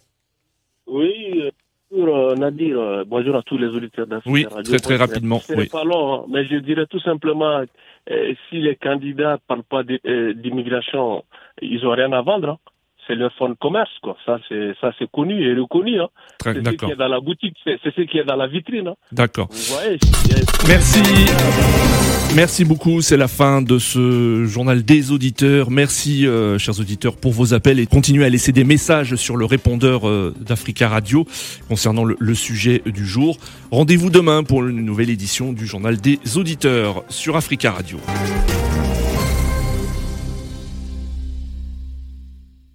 Oui, 0.88 1.44
bonjour 1.92 2.36
Nadir. 2.38 3.06
bonjour 3.06 3.36
à 3.36 3.44
tous 3.44 3.58
les 3.58 3.68
auditeurs 3.68 4.08
d'Afrique 4.08 4.34
Oui, 4.34 4.46
très 4.64 4.80
très 4.80 4.96
rapidement. 4.96 5.42
Oui. 5.50 5.68
Pas 5.68 5.84
long, 5.84 6.16
hein. 6.16 6.26
mais 6.32 6.46
je 6.46 6.56
dirais 6.56 6.88
tout 6.90 7.02
simplement, 7.02 7.62
si 8.50 8.62
les 8.62 8.78
candidats 8.78 9.38
parlent 9.48 9.64
pas 9.64 9.84
d'immigration, 9.84 11.24
ils 11.62 11.86
ont 11.86 11.92
rien 11.92 12.12
à 12.14 12.22
vendre. 12.22 12.50
Hein 12.50 12.58
c'est 13.08 13.16
leur 13.16 13.32
fonds 13.34 13.50
de 13.50 13.56
commerce, 13.56 13.90
quoi. 14.04 14.18
Ça, 14.26 14.38
c'est, 14.48 14.74
ça, 14.82 14.92
c'est 15.00 15.10
connu 15.10 15.42
et 15.42 15.60
reconnu, 15.60 16.00
hein. 16.00 16.08
C'est 16.44 16.54
ce 16.54 16.70
qui 16.72 16.92
est 16.92 16.96
dans 16.96 17.08
la 17.08 17.20
boutique, 17.20 17.56
c'est, 17.64 17.80
ce 17.84 18.02
qui 18.02 18.18
est 18.18 18.24
dans 18.24 18.36
la 18.36 18.48
vitrine, 18.48 18.90
hein. 18.90 18.96
D'accord. 19.12 19.48
Merci. 20.68 21.02
Merci 22.36 22.66
beaucoup. 22.66 23.02
C'est 23.02 23.18
la 23.18 23.28
fin 23.28 23.62
de 23.62 23.80
ce 23.80 24.46
journal 24.46 24.84
des 24.84 25.12
auditeurs. 25.12 25.72
Merci, 25.72 26.28
euh, 26.28 26.58
chers 26.58 26.80
auditeurs, 26.80 27.16
pour 27.16 27.32
vos 27.32 27.54
appels 27.54 27.80
et 27.80 27.88
continuez 27.88 28.26
à 28.26 28.30
laisser 28.30 28.52
des 28.52 28.66
messages 28.66 29.16
sur 29.16 29.38
le 29.38 29.46
répondeur 29.46 30.08
euh, 30.08 30.34
d'Africa 30.40 30.90
Radio 30.90 31.26
concernant 31.70 32.04
le, 32.04 32.18
le 32.20 32.36
sujet 32.36 32.82
du 32.86 33.06
jour. 33.06 33.38
Rendez-vous 33.72 34.10
demain 34.10 34.44
pour 34.44 34.66
une 34.66 34.86
nouvelle 34.86 35.10
édition 35.10 35.54
du 35.54 35.66
journal 35.66 35.98
des 35.98 36.20
auditeurs 36.36 37.04
sur 37.08 37.38
Africa 37.38 37.72
Radio. 37.72 37.98